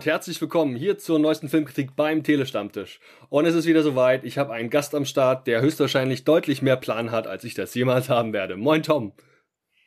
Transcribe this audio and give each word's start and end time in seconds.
und 0.00 0.06
herzlich 0.06 0.40
willkommen 0.40 0.76
hier 0.76 0.96
zur 0.96 1.18
neuesten 1.18 1.50
Filmkritik 1.50 1.94
beim 1.94 2.22
Telestammtisch. 2.22 3.00
Und 3.28 3.44
es 3.44 3.54
ist 3.54 3.66
wieder 3.66 3.82
soweit, 3.82 4.24
ich 4.24 4.38
habe 4.38 4.54
einen 4.54 4.70
Gast 4.70 4.94
am 4.94 5.04
Start, 5.04 5.46
der 5.46 5.60
höchstwahrscheinlich 5.60 6.24
deutlich 6.24 6.62
mehr 6.62 6.78
Plan 6.78 7.10
hat, 7.10 7.26
als 7.26 7.44
ich 7.44 7.52
das 7.52 7.74
jemals 7.74 8.08
haben 8.08 8.32
werde. 8.32 8.56
Moin 8.56 8.82
Tom. 8.82 9.12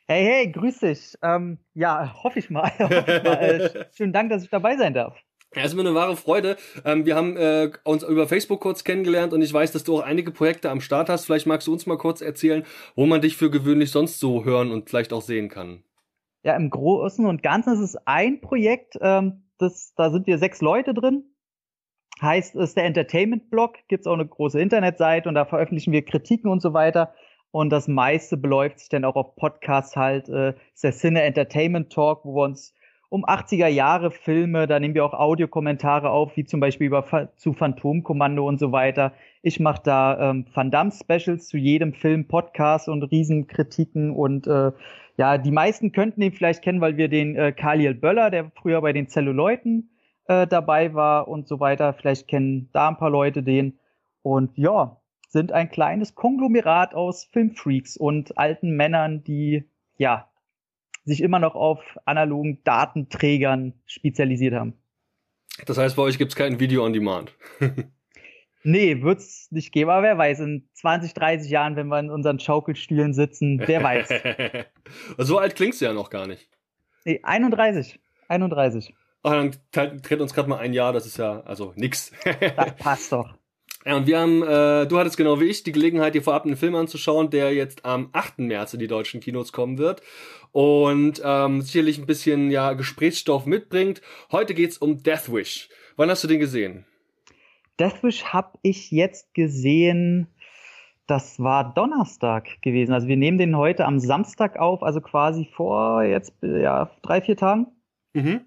Hey, 0.06 0.24
hey, 0.24 0.52
grüß 0.52 0.78
dich. 0.78 1.14
Ähm, 1.20 1.58
ja, 1.74 2.14
hoffe 2.22 2.38
ich 2.38 2.48
mal. 2.48 2.70
hoffe 2.78 3.04
ich 3.08 3.24
mal. 3.24 3.40
Äh, 3.42 3.86
schönen 3.96 4.12
Dank, 4.12 4.30
dass 4.30 4.44
ich 4.44 4.50
dabei 4.50 4.76
sein 4.76 4.94
darf. 4.94 5.16
Ja, 5.56 5.64
ist 5.64 5.74
mir 5.74 5.80
eine 5.80 5.96
wahre 5.96 6.16
Freude. 6.16 6.58
Ähm, 6.84 7.06
wir 7.06 7.16
haben 7.16 7.36
äh, 7.36 7.72
uns 7.82 8.04
über 8.04 8.28
Facebook 8.28 8.60
kurz 8.60 8.84
kennengelernt 8.84 9.32
und 9.32 9.42
ich 9.42 9.52
weiß, 9.52 9.72
dass 9.72 9.82
du 9.82 9.96
auch 9.96 10.04
einige 10.04 10.30
Projekte 10.30 10.70
am 10.70 10.80
Start 10.80 11.08
hast. 11.08 11.24
Vielleicht 11.24 11.48
magst 11.48 11.66
du 11.66 11.72
uns 11.72 11.86
mal 11.86 11.98
kurz 11.98 12.20
erzählen, 12.20 12.62
wo 12.94 13.04
man 13.06 13.20
dich 13.20 13.36
für 13.36 13.50
gewöhnlich 13.50 13.90
sonst 13.90 14.20
so 14.20 14.44
hören 14.44 14.70
und 14.70 14.88
vielleicht 14.88 15.12
auch 15.12 15.22
sehen 15.22 15.48
kann. 15.48 15.82
Ja, 16.44 16.54
im 16.54 16.70
Großen 16.70 17.26
und 17.26 17.42
Ganzen 17.42 17.72
ist 17.72 17.80
es 17.80 17.96
ein 18.04 18.40
Projekt, 18.40 18.96
ähm, 19.00 19.43
das, 19.58 19.94
da 19.96 20.10
sind 20.10 20.26
wir 20.26 20.38
sechs 20.38 20.60
Leute 20.60 20.94
drin. 20.94 21.24
Heißt, 22.20 22.54
es 22.54 22.70
ist 22.70 22.76
der 22.76 22.84
Entertainment-Blog, 22.84 23.76
gibt's 23.88 24.06
auch 24.06 24.14
eine 24.14 24.26
große 24.26 24.60
Internetseite 24.60 25.28
und 25.28 25.34
da 25.34 25.44
veröffentlichen 25.44 25.92
wir 25.92 26.04
Kritiken 26.04 26.50
und 26.50 26.62
so 26.62 26.72
weiter. 26.72 27.14
Und 27.50 27.70
das 27.70 27.88
meiste 27.88 28.36
beläuft 28.36 28.80
sich 28.80 28.88
dann 28.88 29.04
auch 29.04 29.16
auf 29.16 29.36
Podcasts 29.36 29.96
halt, 29.96 30.28
äh, 30.28 30.54
ist 30.74 30.84
der 30.84 30.92
Cine 30.92 31.22
Entertainment 31.22 31.92
Talk, 31.92 32.24
wo 32.24 32.34
wir 32.34 32.44
uns 32.44 32.74
um 33.14 33.24
80er 33.24 33.68
Jahre 33.68 34.10
Filme, 34.10 34.66
da 34.66 34.80
nehmen 34.80 34.94
wir 34.94 35.04
auch 35.04 35.14
Audiokommentare 35.14 36.10
auf, 36.10 36.36
wie 36.36 36.44
zum 36.44 36.58
Beispiel 36.58 36.88
über 36.88 37.30
zu 37.36 37.52
Phantomkommando 37.52 38.44
und 38.44 38.58
so 38.58 38.72
weiter. 38.72 39.12
Ich 39.40 39.60
mache 39.60 39.82
da 39.84 40.30
ähm, 40.30 40.46
Van 40.52 40.72
Damme 40.72 40.90
Specials 40.90 41.46
zu 41.46 41.56
jedem 41.56 41.92
Film, 41.92 42.26
Podcast 42.26 42.88
und 42.88 43.04
Riesenkritiken 43.04 44.10
und 44.10 44.48
äh, 44.48 44.72
ja, 45.16 45.38
die 45.38 45.52
meisten 45.52 45.92
könnten 45.92 46.22
ihn 46.22 46.32
vielleicht 46.32 46.62
kennen, 46.62 46.80
weil 46.80 46.96
wir 46.96 47.06
den 47.06 47.36
äh, 47.36 47.52
Khalil 47.52 47.94
Böller, 47.94 48.30
der 48.30 48.50
früher 48.50 48.80
bei 48.80 48.92
den 48.92 49.06
Zelluleuten 49.06 49.90
äh, 50.26 50.48
dabei 50.48 50.92
war 50.92 51.28
und 51.28 51.46
so 51.46 51.60
weiter. 51.60 51.92
Vielleicht 51.92 52.26
kennen 52.26 52.68
da 52.72 52.88
ein 52.88 52.96
paar 52.96 53.10
Leute 53.10 53.44
den. 53.44 53.78
Und 54.22 54.58
ja, 54.58 54.96
sind 55.28 55.52
ein 55.52 55.70
kleines 55.70 56.16
Konglomerat 56.16 56.96
aus 56.96 57.26
Filmfreaks 57.26 57.96
und 57.96 58.36
alten 58.36 58.70
Männern, 58.74 59.22
die 59.22 59.62
ja 59.98 60.26
sich 61.04 61.20
immer 61.20 61.38
noch 61.38 61.54
auf 61.54 61.80
analogen 62.04 62.62
Datenträgern 62.64 63.74
spezialisiert 63.86 64.54
haben. 64.54 64.74
Das 65.66 65.78
heißt, 65.78 65.96
bei 65.96 66.02
euch 66.02 66.18
gibt's 66.18 66.34
kein 66.34 66.60
Video 66.60 66.84
on 66.84 66.92
Demand. 66.92 67.36
Nee, 68.66 69.02
wird's 69.02 69.48
nicht 69.50 69.72
geben, 69.72 69.90
aber 69.90 70.02
wer 70.04 70.16
weiß, 70.16 70.40
in 70.40 70.66
20, 70.72 71.12
30 71.12 71.50
Jahren, 71.50 71.76
wenn 71.76 71.88
wir 71.88 72.00
in 72.00 72.08
unseren 72.08 72.40
Schaukelstühlen 72.40 73.12
sitzen, 73.12 73.62
wer 73.66 73.82
weiß. 73.82 74.08
so 75.18 75.36
alt 75.36 75.54
klingst 75.54 75.82
du 75.82 75.84
ja 75.84 75.92
noch 75.92 76.08
gar 76.08 76.26
nicht. 76.26 76.48
Nee, 77.04 77.20
31. 77.22 78.00
31. 78.28 78.94
Ach, 79.22 79.50
dann 79.72 80.02
tritt 80.02 80.20
uns 80.22 80.32
gerade 80.32 80.48
mal 80.48 80.60
ein 80.60 80.72
Jahr, 80.72 80.94
das 80.94 81.04
ist 81.04 81.18
ja, 81.18 81.42
also 81.42 81.74
nix. 81.76 82.10
das 82.24 82.74
passt 82.76 83.12
doch. 83.12 83.34
Ja, 83.86 83.96
und 83.96 84.06
wir 84.06 84.18
haben, 84.18 84.42
äh, 84.42 84.86
du 84.86 84.98
hattest 84.98 85.16
genau 85.16 85.40
wie 85.40 85.44
ich 85.44 85.62
die 85.62 85.72
Gelegenheit, 85.72 86.14
dir 86.14 86.22
vorab 86.22 86.46
einen 86.46 86.56
Film 86.56 86.74
anzuschauen, 86.74 87.28
der 87.28 87.52
jetzt 87.52 87.84
am 87.84 88.08
8. 88.12 88.38
März 88.38 88.72
in 88.72 88.80
die 88.80 88.86
deutschen 88.86 89.20
Kinos 89.20 89.52
kommen 89.52 89.76
wird 89.76 90.00
und 90.52 91.20
ähm, 91.22 91.60
sicherlich 91.60 91.98
ein 91.98 92.06
bisschen 92.06 92.50
ja 92.50 92.72
Gesprächsstoff 92.72 93.44
mitbringt. 93.44 94.00
Heute 94.32 94.54
geht's 94.54 94.78
um 94.78 95.02
Death 95.02 95.30
Wish. 95.30 95.68
Wann 95.96 96.08
hast 96.10 96.24
du 96.24 96.28
den 96.28 96.40
gesehen? 96.40 96.86
Deathwish 97.78 98.24
habe 98.24 98.58
ich 98.62 98.90
jetzt 98.90 99.34
gesehen, 99.34 100.28
das 101.06 101.38
war 101.40 101.74
Donnerstag 101.74 102.62
gewesen. 102.62 102.92
Also 102.92 103.08
wir 103.08 103.16
nehmen 103.16 103.36
den 103.36 103.56
heute 103.56 103.84
am 103.84 103.98
Samstag 103.98 104.58
auf, 104.58 104.82
also 104.82 105.00
quasi 105.00 105.48
vor 105.52 106.02
jetzt 106.02 106.32
ja 106.40 106.90
drei, 107.02 107.20
vier 107.20 107.36
Tagen. 107.36 107.66
Mhm. 108.12 108.42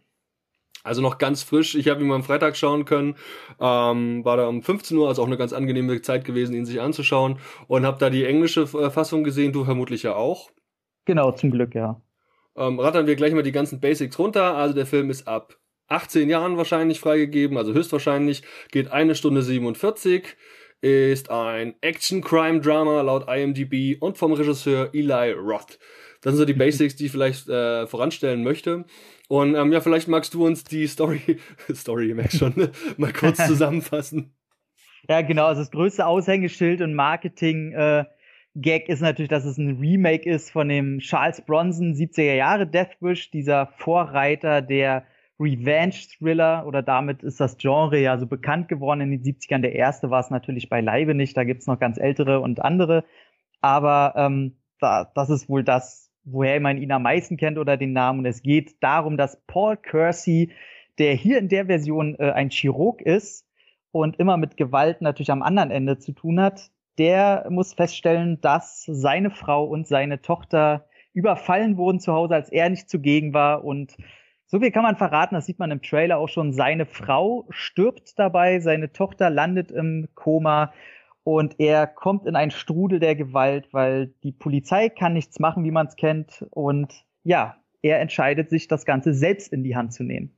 Also 0.87 1.01
noch 1.01 1.17
ganz 1.17 1.43
frisch. 1.43 1.75
Ich 1.75 1.89
habe 1.89 2.01
ihn 2.01 2.07
mal 2.07 2.15
am 2.15 2.23
Freitag 2.23 2.57
schauen 2.57 2.85
können. 2.85 3.15
Ähm, 3.59 4.25
war 4.25 4.37
da 4.37 4.47
um 4.47 4.63
15 4.63 4.97
Uhr, 4.97 5.07
also 5.07 5.21
auch 5.21 5.27
eine 5.27 5.37
ganz 5.37 5.53
angenehme 5.53 6.01
Zeit 6.01 6.25
gewesen, 6.25 6.55
ihn 6.55 6.65
sich 6.65 6.81
anzuschauen. 6.81 7.39
Und 7.67 7.85
habe 7.85 7.99
da 7.99 8.09
die 8.09 8.25
englische 8.25 8.61
äh, 8.61 8.89
Fassung 8.89 9.23
gesehen, 9.23 9.53
du 9.53 9.65
vermutlich 9.65 10.03
ja 10.03 10.15
auch. 10.15 10.49
Genau, 11.05 11.31
zum 11.31 11.51
Glück, 11.51 11.75
ja. 11.75 12.01
Ähm, 12.55 12.79
rattern 12.79 13.05
wir 13.05 13.15
gleich 13.15 13.33
mal 13.33 13.43
die 13.43 13.51
ganzen 13.51 13.79
Basics 13.79 14.17
runter. 14.17 14.55
Also 14.55 14.73
der 14.73 14.85
Film 14.85 15.09
ist 15.09 15.27
ab 15.27 15.57
18 15.87 16.29
Jahren 16.29 16.57
wahrscheinlich 16.57 16.99
freigegeben, 16.99 17.57
also 17.57 17.73
höchstwahrscheinlich, 17.73 18.43
geht 18.71 18.91
eine 18.91 19.15
Stunde 19.15 19.41
47, 19.41 20.35
ist 20.81 21.31
ein 21.31 21.75
Action-Crime-Drama 21.81 23.01
laut 23.01 23.27
IMDb 23.29 24.01
und 24.01 24.17
vom 24.17 24.33
Regisseur 24.33 24.89
Eli 24.93 25.31
Roth. 25.31 25.79
Das 26.21 26.33
sind 26.33 26.39
so 26.39 26.45
die 26.45 26.53
Basics, 26.53 26.95
die 26.95 27.05
ich 27.05 27.11
vielleicht 27.11 27.47
äh, 27.47 27.87
voranstellen 27.87 28.43
möchte. 28.43 28.85
Und 29.27 29.55
ähm, 29.55 29.73
ja, 29.73 29.81
vielleicht 29.81 30.07
magst 30.07 30.33
du 30.33 30.45
uns 30.45 30.63
die 30.63 30.87
Story, 30.87 31.39
Story, 31.73 32.13
merkst 32.13 32.37
schon, 32.37 32.53
ne? 32.55 32.71
mal 32.97 33.13
kurz 33.13 33.37
zusammenfassen. 33.47 34.33
Ja, 35.09 35.21
genau, 35.21 35.45
also 35.45 35.61
das 35.61 35.71
größte 35.71 36.05
Aushängeschild 36.05 36.81
und 36.81 36.93
Marketing 36.93 37.71
äh, 37.73 38.05
Gag 38.55 38.89
ist 38.89 39.01
natürlich, 39.01 39.29
dass 39.29 39.45
es 39.45 39.57
ein 39.57 39.77
Remake 39.79 40.29
ist 40.29 40.51
von 40.51 40.67
dem 40.67 40.99
Charles 40.99 41.41
Bronson 41.41 41.93
70er 41.93 42.33
Jahre 42.33 42.65
Death 42.65 42.97
Wish, 43.01 43.29
dieser 43.29 43.67
Vorreiter 43.77 44.61
der 44.61 45.05
Revenge-Thriller 45.39 46.65
oder 46.65 46.81
damit 46.81 47.21
ist 47.21 47.39
das 47.39 47.57
Genre 47.57 47.99
ja 47.99 48.17
so 48.17 48.25
bekannt 48.25 48.67
geworden 48.67 49.01
in 49.01 49.11
den 49.11 49.21
70ern. 49.21 49.59
Der 49.59 49.75
erste 49.75 50.09
war 50.09 50.21
es 50.21 50.31
natürlich 50.31 50.69
beileibe 50.69 51.13
nicht, 51.13 51.37
da 51.37 51.43
gibt's 51.43 51.67
noch 51.67 51.79
ganz 51.79 51.99
ältere 51.99 52.39
und 52.39 52.61
andere. 52.61 53.05
Aber 53.61 54.13
ähm, 54.15 54.57
da, 54.79 55.11
das 55.13 55.29
ist 55.29 55.49
wohl 55.49 55.63
das, 55.63 56.06
woher 56.29 56.59
man 56.59 56.77
ihn 56.77 56.91
am 56.91 57.03
meisten 57.03 57.37
kennt 57.37 57.57
oder 57.57 57.77
den 57.77 57.93
Namen. 57.93 58.19
Und 58.19 58.25
es 58.25 58.41
geht 58.41 58.75
darum, 58.81 59.17
dass 59.17 59.41
Paul 59.47 59.77
Kersey, 59.77 60.51
der 60.97 61.13
hier 61.13 61.37
in 61.39 61.47
der 61.47 61.65
Version 61.67 62.15
äh, 62.19 62.31
ein 62.31 62.49
Chirurg 62.49 63.01
ist 63.01 63.45
und 63.91 64.19
immer 64.19 64.37
mit 64.37 64.57
Gewalt 64.57 65.01
natürlich 65.01 65.31
am 65.31 65.41
anderen 65.41 65.71
Ende 65.71 65.97
zu 65.97 66.11
tun 66.11 66.39
hat, 66.39 66.69
der 66.97 67.47
muss 67.49 67.73
feststellen, 67.73 68.41
dass 68.41 68.83
seine 68.85 69.29
Frau 69.29 69.65
und 69.65 69.87
seine 69.87 70.21
Tochter 70.21 70.87
überfallen 71.13 71.77
wurden 71.77 71.99
zu 71.99 72.13
Hause, 72.13 72.35
als 72.35 72.49
er 72.49 72.69
nicht 72.69 72.89
zugegen 72.89 73.33
war 73.33 73.63
und 73.63 73.95
so 74.49 74.61
viel 74.61 74.71
kann 74.71 74.83
man 74.83 74.95
verraten, 74.95 75.35
das 75.35 75.45
sieht 75.45 75.59
man 75.59 75.71
im 75.71 75.81
Trailer 75.81 76.19
auch 76.19 76.29
schon. 76.29 76.53
Seine 76.53 76.85
Frau 76.85 77.45
stirbt 77.49 78.17
dabei, 78.17 78.61
seine 78.61 78.93
Tochter 78.93 79.29
landet 79.29 79.71
im 79.71 80.07
Koma 80.15 80.71
und 81.27 81.55
er 81.59 81.87
kommt 81.87 82.25
in 82.25 82.37
einen 82.37 82.51
Strudel 82.51 83.01
der 83.01 83.13
Gewalt, 83.13 83.67
weil 83.73 84.13
die 84.23 84.31
Polizei 84.31 84.87
kann 84.87 85.11
nichts 85.11 85.39
machen, 85.39 85.65
wie 85.65 85.71
man 85.71 85.87
es 85.87 85.97
kennt. 85.97 86.45
Und 86.51 87.03
ja, 87.25 87.57
er 87.81 87.99
entscheidet 87.99 88.49
sich, 88.49 88.69
das 88.69 88.85
Ganze 88.85 89.13
selbst 89.13 89.51
in 89.51 89.61
die 89.61 89.75
Hand 89.75 89.91
zu 89.91 90.03
nehmen 90.03 90.31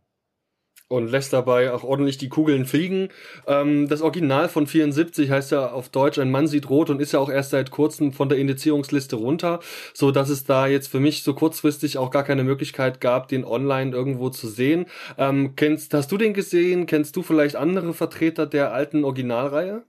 und 0.87 1.11
lässt 1.11 1.31
dabei 1.31 1.71
auch 1.71 1.83
ordentlich 1.83 2.17
die 2.17 2.29
Kugeln 2.29 2.65
fliegen. 2.65 3.09
Ähm, 3.45 3.87
das 3.87 4.01
Original 4.01 4.49
von 4.49 4.65
74 4.65 5.29
heißt 5.29 5.51
ja 5.51 5.71
auf 5.71 5.89
Deutsch 5.89 6.17
Ein 6.17 6.31
Mann 6.31 6.47
sieht 6.47 6.71
rot 6.71 6.89
und 6.89 6.99
ist 6.99 7.11
ja 7.11 7.19
auch 7.19 7.29
erst 7.29 7.51
seit 7.51 7.69
kurzem 7.69 8.11
von 8.11 8.27
der 8.27 8.39
Indizierungsliste 8.39 9.15
runter, 9.15 9.59
so 9.93 10.09
dass 10.09 10.29
es 10.29 10.45
da 10.45 10.65
jetzt 10.65 10.87
für 10.87 10.99
mich 10.99 11.21
so 11.21 11.35
kurzfristig 11.35 11.99
auch 11.99 12.09
gar 12.09 12.23
keine 12.23 12.43
Möglichkeit 12.43 12.99
gab, 12.99 13.27
den 13.27 13.45
online 13.45 13.91
irgendwo 13.95 14.31
zu 14.31 14.47
sehen. 14.47 14.87
Ähm, 15.19 15.53
kennst, 15.55 15.93
hast 15.93 16.11
du 16.11 16.17
den 16.17 16.33
gesehen? 16.33 16.87
Kennst 16.87 17.15
du 17.15 17.21
vielleicht 17.21 17.55
andere 17.55 17.93
Vertreter 17.93 18.47
der 18.47 18.73
alten 18.73 19.03
Originalreihe? 19.03 19.83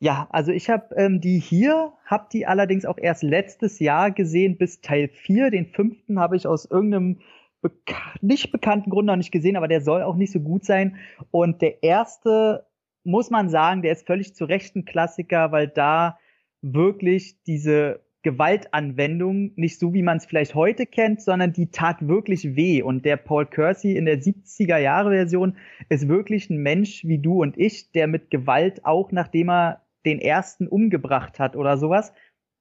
Ja, 0.00 0.28
also 0.30 0.52
ich 0.52 0.70
habe 0.70 0.94
ähm, 0.96 1.20
die 1.20 1.40
hier, 1.40 1.92
habe 2.04 2.28
die 2.32 2.46
allerdings 2.46 2.84
auch 2.84 2.98
erst 2.98 3.24
letztes 3.24 3.80
Jahr 3.80 4.12
gesehen 4.12 4.56
bis 4.56 4.80
Teil 4.80 5.08
4. 5.08 5.50
Den 5.50 5.66
fünften 5.66 6.20
habe 6.20 6.36
ich 6.36 6.46
aus 6.46 6.66
irgendeinem 6.66 7.18
beka 7.62 7.96
nicht 8.20 8.52
bekannten 8.52 8.90
Grund 8.90 9.06
noch 9.06 9.16
nicht 9.16 9.32
gesehen, 9.32 9.56
aber 9.56 9.66
der 9.66 9.80
soll 9.80 10.02
auch 10.02 10.14
nicht 10.14 10.32
so 10.32 10.38
gut 10.38 10.64
sein. 10.64 10.96
Und 11.32 11.62
der 11.62 11.82
erste, 11.82 12.66
muss 13.02 13.30
man 13.30 13.48
sagen, 13.50 13.82
der 13.82 13.92
ist 13.92 14.06
völlig 14.06 14.36
zu 14.36 14.44
Recht 14.44 14.76
ein 14.76 14.84
Klassiker, 14.84 15.50
weil 15.50 15.66
da 15.66 16.18
wirklich 16.62 17.42
diese 17.44 18.00
Gewaltanwendung 18.22 19.52
nicht 19.56 19.80
so, 19.80 19.94
wie 19.94 20.02
man 20.02 20.18
es 20.18 20.26
vielleicht 20.26 20.54
heute 20.54 20.86
kennt, 20.86 21.22
sondern 21.22 21.52
die 21.52 21.70
tat 21.70 22.06
wirklich 22.06 22.54
weh. 22.54 22.82
Und 22.82 23.04
der 23.04 23.16
Paul 23.16 23.46
Kersey 23.46 23.96
in 23.96 24.04
der 24.04 24.20
70er 24.20 24.78
Jahre 24.78 25.10
Version 25.10 25.56
ist 25.88 26.08
wirklich 26.08 26.50
ein 26.50 26.58
Mensch 26.58 27.04
wie 27.04 27.18
du 27.18 27.42
und 27.42 27.58
ich, 27.58 27.90
der 27.90 28.06
mit 28.06 28.30
Gewalt 28.30 28.84
auch 28.84 29.10
nachdem 29.10 29.50
er 29.50 29.82
den 30.08 30.20
ersten 30.20 30.66
umgebracht 30.66 31.38
hat 31.38 31.54
oder 31.54 31.76
sowas, 31.78 32.12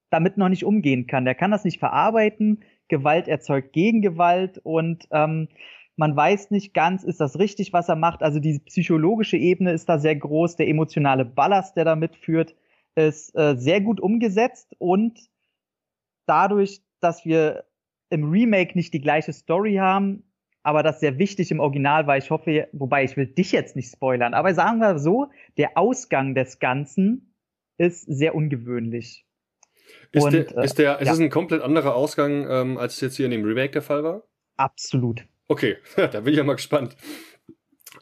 damit 0.09 0.37
noch 0.37 0.49
nicht 0.49 0.65
umgehen 0.65 1.07
kann. 1.07 1.25
Der 1.25 1.35
kann 1.35 1.51
das 1.51 1.63
nicht 1.63 1.79
verarbeiten, 1.79 2.63
Gewalt 2.87 3.27
erzeugt 3.27 3.73
Gegengewalt 3.73 4.59
und 4.59 5.07
ähm, 5.11 5.49
man 5.97 6.15
weiß 6.15 6.51
nicht 6.51 6.73
ganz, 6.73 7.03
ist 7.03 7.19
das 7.19 7.39
richtig, 7.39 7.73
was 7.73 7.89
er 7.89 7.95
macht. 7.95 8.21
Also 8.21 8.39
die 8.39 8.59
psychologische 8.59 9.37
Ebene 9.37 9.71
ist 9.71 9.89
da 9.89 9.97
sehr 9.97 10.15
groß, 10.15 10.55
der 10.55 10.67
emotionale 10.67 11.25
Ballast, 11.25 11.75
der 11.75 11.85
da 11.85 11.95
mitführt, 11.95 12.55
ist 12.95 13.35
äh, 13.35 13.55
sehr 13.57 13.81
gut 13.81 13.99
umgesetzt 13.99 14.75
und 14.77 15.19
dadurch, 16.27 16.81
dass 16.99 17.25
wir 17.25 17.65
im 18.09 18.29
Remake 18.29 18.77
nicht 18.77 18.93
die 18.93 19.01
gleiche 19.01 19.33
Story 19.33 19.75
haben, 19.75 20.23
aber 20.63 20.83
das 20.83 20.99
sehr 20.99 21.17
wichtig 21.17 21.51
im 21.51 21.59
Original 21.59 22.07
war, 22.07 22.17
ich 22.17 22.29
hoffe, 22.29 22.67
wobei 22.73 23.03
ich 23.03 23.17
will 23.17 23.27
dich 23.27 23.51
jetzt 23.51 23.75
nicht 23.75 23.91
spoilern, 23.91 24.33
aber 24.33 24.53
sagen 24.53 24.79
wir 24.79 24.99
so, 24.99 25.27
der 25.57 25.77
Ausgang 25.77 26.35
des 26.35 26.59
Ganzen 26.59 27.33
ist 27.77 28.01
sehr 28.01 28.35
ungewöhnlich. 28.35 29.25
Ist, 30.11 30.23
und, 30.23 30.33
der, 30.33 30.63
ist, 30.63 30.77
der, 30.77 30.99
äh, 30.99 31.01
ist 31.01 31.07
ja. 31.07 31.13
es 31.13 31.19
ein 31.19 31.29
komplett 31.29 31.61
anderer 31.61 31.95
Ausgang, 31.95 32.47
ähm, 32.49 32.77
als 32.77 32.95
es 32.95 33.01
jetzt 33.01 33.17
hier 33.17 33.25
in 33.25 33.31
dem 33.31 33.43
Remake 33.43 33.71
der 33.71 33.81
Fall 33.81 34.03
war? 34.03 34.23
Absolut. 34.55 35.25
Okay, 35.47 35.77
da 35.95 36.19
bin 36.21 36.33
ich 36.33 36.37
ja 36.37 36.43
mal 36.43 36.55
gespannt. 36.55 36.95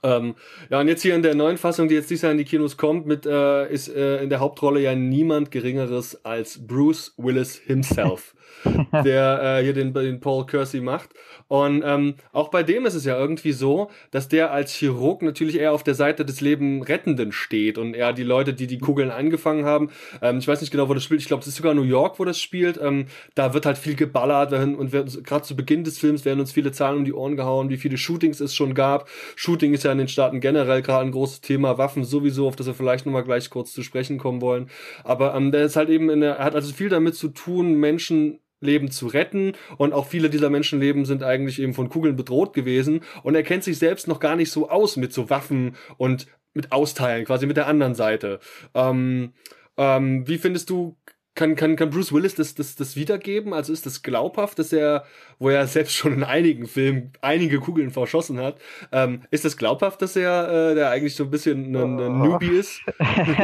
Ähm, 0.05 0.35
ja, 0.69 0.79
und 0.79 0.87
jetzt 0.87 1.01
hier 1.01 1.15
in 1.15 1.23
der 1.23 1.33
neuen 1.33 1.57
Fassung, 1.57 1.87
die 1.87 1.95
jetzt 1.95 2.09
dieses 2.09 2.21
Jahr 2.21 2.31
in 2.31 2.37
die 2.37 2.45
Kinos 2.45 2.77
kommt, 2.77 3.07
mit 3.07 3.25
äh, 3.25 3.67
ist 3.71 3.87
äh, 3.87 4.21
in 4.21 4.29
der 4.29 4.39
Hauptrolle 4.39 4.79
ja 4.79 4.93
niemand 4.93 5.49
Geringeres 5.49 6.23
als 6.23 6.65
Bruce 6.65 7.13
Willis 7.17 7.55
himself, 7.55 8.35
der 9.03 9.59
äh, 9.59 9.63
hier 9.63 9.73
den, 9.73 9.93
den 9.93 10.19
Paul 10.19 10.45
Kersey 10.45 10.81
macht. 10.81 11.09
Und 11.47 11.83
ähm, 11.85 12.15
auch 12.31 12.49
bei 12.49 12.63
dem 12.63 12.85
ist 12.85 12.95
es 12.95 13.05
ja 13.05 13.17
irgendwie 13.17 13.51
so, 13.51 13.89
dass 14.11 14.27
der 14.27 14.51
als 14.51 14.73
Chirurg 14.73 15.21
natürlich 15.21 15.59
eher 15.59 15.73
auf 15.73 15.83
der 15.83 15.93
Seite 15.93 16.25
des 16.25 16.41
Leben 16.41 16.81
Rettenden 16.81 17.31
steht 17.31 17.77
und 17.77 17.93
eher 17.93 18.13
die 18.13 18.23
Leute, 18.23 18.53
die 18.53 18.67
die 18.67 18.79
Kugeln 18.79 19.11
angefangen 19.11 19.65
haben. 19.65 19.89
Ähm, 20.21 20.39
ich 20.39 20.47
weiß 20.47 20.61
nicht 20.61 20.71
genau, 20.71 20.89
wo 20.89 20.93
das 20.93 21.03
spielt. 21.03 21.21
Ich 21.21 21.27
glaube, 21.27 21.41
es 21.41 21.47
ist 21.47 21.57
sogar 21.57 21.73
New 21.73 21.83
York, 21.83 22.19
wo 22.19 22.25
das 22.25 22.39
spielt. 22.39 22.79
Ähm, 22.81 23.05
da 23.33 23.53
wird 23.53 23.65
halt 23.65 23.77
viel 23.77 23.95
geballert 23.95 24.53
und 24.53 24.91
gerade 24.91 25.43
zu 25.43 25.55
Beginn 25.55 25.83
des 25.83 25.97
Films 25.99 26.25
werden 26.25 26.39
uns 26.39 26.51
viele 26.51 26.71
Zahlen 26.71 26.97
um 26.97 27.05
die 27.05 27.13
Ohren 27.13 27.35
gehauen, 27.35 27.69
wie 27.69 27.77
viele 27.77 27.97
Shootings 27.97 28.39
es 28.39 28.55
schon 28.55 28.73
gab. 28.73 29.07
Shooting 29.35 29.73
ist 29.73 29.83
ja 29.83 29.94
in 29.95 29.99
den 29.99 30.07
Staaten 30.07 30.39
generell 30.39 30.81
gerade 30.81 31.05
ein 31.05 31.11
großes 31.11 31.41
Thema, 31.41 31.77
Waffen 31.77 32.03
sowieso, 32.03 32.47
auf 32.47 32.55
das 32.55 32.67
wir 32.67 32.73
vielleicht 32.73 33.05
nochmal 33.05 33.23
gleich 33.23 33.49
kurz 33.49 33.73
zu 33.73 33.83
sprechen 33.83 34.17
kommen 34.17 34.41
wollen. 34.41 34.69
Aber 35.03 35.35
ähm, 35.35 35.51
der 35.51 35.65
ist 35.65 35.75
halt 35.75 35.89
eben 35.89 36.09
in 36.09 36.21
der, 36.21 36.35
er 36.35 36.45
hat 36.45 36.55
also 36.55 36.73
viel 36.73 36.89
damit 36.89 37.15
zu 37.15 37.29
tun, 37.29 37.75
Menschen 37.75 38.39
Leben 38.61 38.89
zu 38.91 39.07
retten 39.07 39.53
und 39.77 39.93
auch 39.93 40.07
viele 40.07 40.29
dieser 40.29 40.49
Menschenleben 40.49 41.05
sind 41.05 41.23
eigentlich 41.23 41.61
eben 41.61 41.73
von 41.73 41.89
Kugeln 41.89 42.15
bedroht 42.15 42.53
gewesen 42.53 43.01
und 43.23 43.35
er 43.35 43.43
kennt 43.43 43.63
sich 43.63 43.77
selbst 43.77 44.07
noch 44.07 44.19
gar 44.19 44.35
nicht 44.35 44.51
so 44.51 44.69
aus 44.69 44.97
mit 44.97 45.13
so 45.13 45.29
Waffen 45.29 45.75
und 45.97 46.27
mit 46.53 46.71
Austeilen, 46.71 47.25
quasi 47.25 47.45
mit 47.45 47.57
der 47.57 47.67
anderen 47.67 47.95
Seite. 47.95 48.39
Ähm, 48.73 49.33
ähm, 49.77 50.27
wie 50.27 50.37
findest 50.37 50.69
du, 50.69 50.97
kann, 51.35 51.55
kann, 51.55 51.75
kann 51.75 51.89
Bruce 51.89 52.13
Willis 52.13 52.35
das, 52.35 52.55
das, 52.55 52.75
das 52.75 52.95
wiedergeben? 52.95 53.53
Also 53.53 53.73
ist 53.73 53.85
das 53.85 54.01
glaubhaft, 54.01 54.57
dass 54.57 54.71
er, 54.73 55.05
wo 55.37 55.49
er 55.49 55.67
selbst 55.67 55.93
schon 55.93 56.13
in 56.13 56.23
einigen 56.23 56.65
Filmen 56.65 57.11
einige 57.21 57.59
Kugeln 57.59 57.91
verschossen 57.91 58.39
hat, 58.39 58.59
ähm, 58.91 59.21
ist 59.31 59.45
das 59.45 59.57
glaubhaft, 59.57 60.01
dass 60.01 60.15
er 60.15 60.71
äh, 60.71 60.75
der 60.75 60.89
eigentlich 60.89 61.15
so 61.15 61.25
ein 61.25 61.31
bisschen 61.31 61.75
ein, 61.75 61.99
ein 61.99 62.21
oh. 62.21 62.25
Newbie 62.25 62.57
ist? 62.57 62.81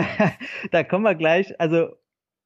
da 0.72 0.84
kommen 0.84 1.04
wir 1.04 1.16
gleich. 1.16 1.60
Also 1.60 1.98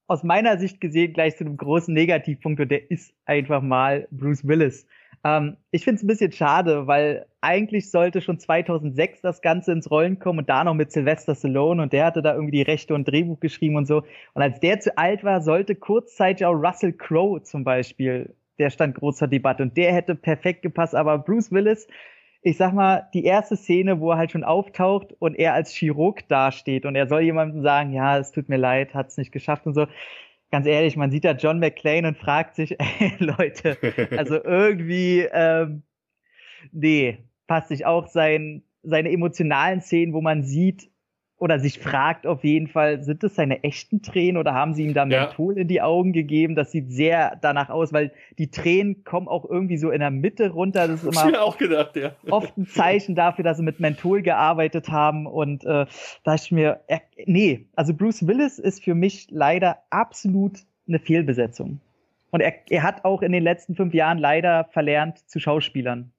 aus 0.08 0.24
meiner 0.24 0.58
Sicht 0.58 0.82
gesehen 0.82 1.14
gleich 1.14 1.38
zu 1.38 1.46
einem 1.46 1.58
großen 1.58 1.94
Negativpunkt 1.94 2.60
und 2.60 2.70
der 2.70 2.90
ist 2.90 3.14
einfach 3.26 3.62
mal 3.62 4.08
Bruce 4.12 4.48
Willis. 4.48 4.88
Ähm, 5.24 5.58
ich 5.72 5.84
finde 5.84 5.98
es 5.98 6.04
ein 6.04 6.08
bisschen 6.08 6.32
schade, 6.32 6.88
weil 6.88 7.28
eigentlich 7.46 7.92
sollte 7.92 8.22
schon 8.22 8.40
2006 8.40 9.22
das 9.22 9.42
Ganze 9.42 9.72
ins 9.72 9.90
Rollen 9.92 10.20
kommen 10.20 10.40
und 10.40 10.50
da 10.50 10.64
noch 10.64 10.74
mit 10.74 10.92
Sylvester 10.92 11.36
Stallone 11.36 11.82
und 11.82 11.94
der 11.94 12.06
hatte 12.06 12.22
da 12.22 12.34
irgendwie 12.34 12.58
die 12.58 12.62
Rechte 12.64 12.96
und 12.96 13.08
Drehbuch 13.08 13.40
geschrieben 13.40 13.76
und 13.76 13.88
so. 13.88 14.04
Und 14.34 14.42
als 14.42 14.60
der 14.60 14.80
zu 14.80 14.98
alt 14.98 15.24
war, 15.24 15.42
sollte 15.42 15.76
kurzzeitig 15.76 16.46
auch 16.46 16.54
Russell 16.54 16.94
Crowe 16.94 17.44
zum 17.44 17.64
Beispiel, 17.64 18.36
der 18.58 18.70
stand 18.70 18.96
großer 18.96 19.28
Debatte 19.28 19.64
und 19.64 19.78
der 19.78 19.94
hätte 19.94 20.16
perfekt 20.16 20.64
gepasst, 20.64 20.96
aber 20.96 21.20
Bruce 21.20 21.52
Willis 21.52 21.88
ich 22.46 22.58
sag 22.58 22.74
mal, 22.74 23.10
die 23.16 23.24
erste 23.24 23.58
Szene, 23.58 24.00
wo 24.00 24.12
er 24.12 24.20
halt 24.20 24.32
schon 24.32 24.44
auftaucht 24.44 25.16
und 25.18 25.34
er 25.34 25.56
als 25.56 25.72
Chirurg 25.72 26.28
dasteht 26.28 26.86
und 26.86 26.96
er 26.96 27.08
soll 27.08 27.22
jemandem 27.22 27.64
sagen, 27.64 27.92
ja, 27.92 28.20
es 28.20 28.32
tut 28.32 28.50
mir 28.50 28.58
leid, 28.58 28.94
hat 28.94 29.08
es 29.08 29.18
nicht 29.18 29.32
geschafft 29.32 29.66
und 29.66 29.74
so. 29.74 29.88
Ganz 30.52 30.68
ehrlich, 30.68 30.96
man 30.96 31.10
sieht 31.10 31.26
da 31.26 31.32
John 31.32 31.58
McClane 31.58 32.08
und 32.08 32.20
fragt 32.20 32.54
sich, 32.54 32.80
ey, 33.00 33.14
Leute, 33.18 33.78
also 34.16 34.36
irgendwie, 34.44 35.28
ähm, 35.34 35.82
nee, 36.72 37.18
passt 37.48 37.70
sich 37.70 37.86
auch 37.86 38.08
sein, 38.08 38.64
seine 38.84 39.12
emotionalen 39.12 39.82
Szenen, 39.82 40.14
wo 40.14 40.22
man 40.22 40.44
sieht, 40.44 40.90
oder 41.38 41.60
sich 41.60 41.80
fragt 41.80 42.26
auf 42.26 42.44
jeden 42.44 42.68
Fall, 42.68 43.04
sind 43.04 43.22
das 43.22 43.36
seine 43.36 43.64
echten 43.64 44.02
Tränen 44.02 44.38
oder 44.38 44.54
haben 44.54 44.74
sie 44.74 44.86
ihm 44.86 44.94
da 44.94 45.06
Menthol 45.06 45.56
ja. 45.56 45.62
in 45.62 45.68
die 45.68 45.82
Augen 45.82 46.14
gegeben? 46.14 46.56
Das 46.56 46.72
sieht 46.72 46.92
sehr 46.92 47.38
danach 47.42 47.70
aus, 47.70 47.92
weil 47.92 48.14
die 48.38 48.50
Tränen 48.52 49.04
kommen 49.04 49.28
auch 49.28 49.44
irgendwie 49.44 49.78
so 49.78 49.92
in 49.92 50.00
der 50.00 50.12
Mitte 50.12 50.52
runter. 50.52 50.88
Das 50.88 51.04
ist 51.04 51.12
immer 51.12 51.30
ich 51.30 51.38
auch 51.38 51.58
gedacht, 51.58 51.98
ja. 51.98 52.14
oft 52.30 52.58
ein 52.58 52.66
Zeichen 52.66 53.16
dafür, 53.16 53.44
dass 53.44 53.58
sie 53.58 53.64
mit 53.64 53.82
Menthol 53.82 54.22
gearbeitet 54.22 54.90
haben. 54.90 55.28
Und 55.28 55.66
äh, 55.66 55.86
da 56.24 56.36
ich 56.36 56.52
mir, 56.52 56.80
äh, 56.88 57.00
nee, 57.26 57.66
also 57.76 57.94
Bruce 57.94 58.26
Willis 58.26 58.58
ist 58.58 58.84
für 58.84 58.96
mich 58.96 59.28
leider 59.30 59.80
absolut 59.90 60.60
eine 60.88 61.00
Fehlbesetzung. 61.00 61.82
Und 62.32 62.42
er, 62.42 62.54
er 62.70 62.84
hat 62.84 63.04
auch 63.04 63.22
in 63.22 63.34
den 63.34 63.44
letzten 63.44 63.76
fünf 63.76 63.94
Jahren 63.94 64.20
leider 64.20 64.70
verlernt 64.72 65.20
zu 65.30 65.40
Schauspielern. 65.40 66.12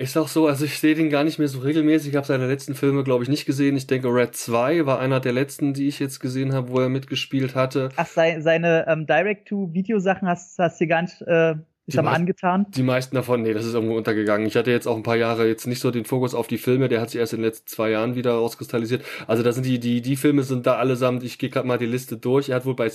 Ist 0.00 0.16
auch 0.16 0.28
so, 0.28 0.46
also 0.46 0.64
ich 0.64 0.78
sehe 0.78 0.94
den 0.94 1.10
gar 1.10 1.24
nicht 1.24 1.38
mehr 1.38 1.46
so 1.46 1.58
regelmäßig. 1.58 2.12
Ich 2.12 2.16
habe 2.16 2.26
seine 2.26 2.46
letzten 2.46 2.74
Filme, 2.74 3.04
glaube 3.04 3.22
ich, 3.22 3.28
nicht 3.28 3.44
gesehen. 3.44 3.76
Ich 3.76 3.86
denke, 3.86 4.08
Red 4.08 4.34
2 4.34 4.86
war 4.86 4.98
einer 4.98 5.20
der 5.20 5.34
letzten, 5.34 5.74
die 5.74 5.88
ich 5.88 5.98
jetzt 5.98 6.20
gesehen 6.20 6.54
habe, 6.54 6.70
wo 6.70 6.80
er 6.80 6.88
mitgespielt 6.88 7.54
hatte. 7.54 7.90
Ach, 7.96 8.06
seine 8.06 8.86
ähm, 8.88 9.06
Direct-to-Video-Sachen 9.06 10.26
hast, 10.26 10.58
hast 10.58 10.80
du 10.80 10.86
gar 10.86 11.02
nicht 11.02 11.20
äh, 11.20 11.56
ist 11.94 11.98
am 11.98 12.08
angetan? 12.08 12.66
Die 12.70 12.82
meisten 12.82 13.14
davon, 13.14 13.42
nee, 13.42 13.52
das 13.52 13.66
ist 13.66 13.74
irgendwo 13.74 13.96
untergegangen. 13.96 14.46
Ich 14.46 14.56
hatte 14.56 14.70
jetzt 14.70 14.86
auch 14.86 14.96
ein 14.96 15.02
paar 15.02 15.16
Jahre 15.16 15.46
jetzt 15.46 15.66
nicht 15.66 15.80
so 15.80 15.90
den 15.90 16.04
Fokus 16.04 16.34
auf 16.34 16.46
die 16.46 16.58
Filme, 16.58 16.88
der 16.88 17.00
hat 17.00 17.10
sich 17.10 17.20
erst 17.20 17.32
in 17.32 17.40
den 17.40 17.46
letzten 17.46 17.66
zwei 17.66 17.90
Jahren 17.90 18.14
wieder 18.14 18.32
rauskristallisiert. 18.32 19.04
Also 19.26 19.42
da 19.42 19.52
sind 19.52 19.66
die, 19.66 19.78
die, 19.78 20.02
die 20.02 20.16
Filme 20.16 20.42
sind 20.42 20.66
da 20.66 20.76
allesamt, 20.76 21.22
ich 21.22 21.38
gehe 21.38 21.50
gerade 21.50 21.66
mal 21.66 21.78
die 21.78 21.86
Liste 21.86 22.16
durch. 22.16 22.48
Er 22.48 22.56
hat 22.56 22.66
wohl 22.66 22.74
bei, 22.74 22.90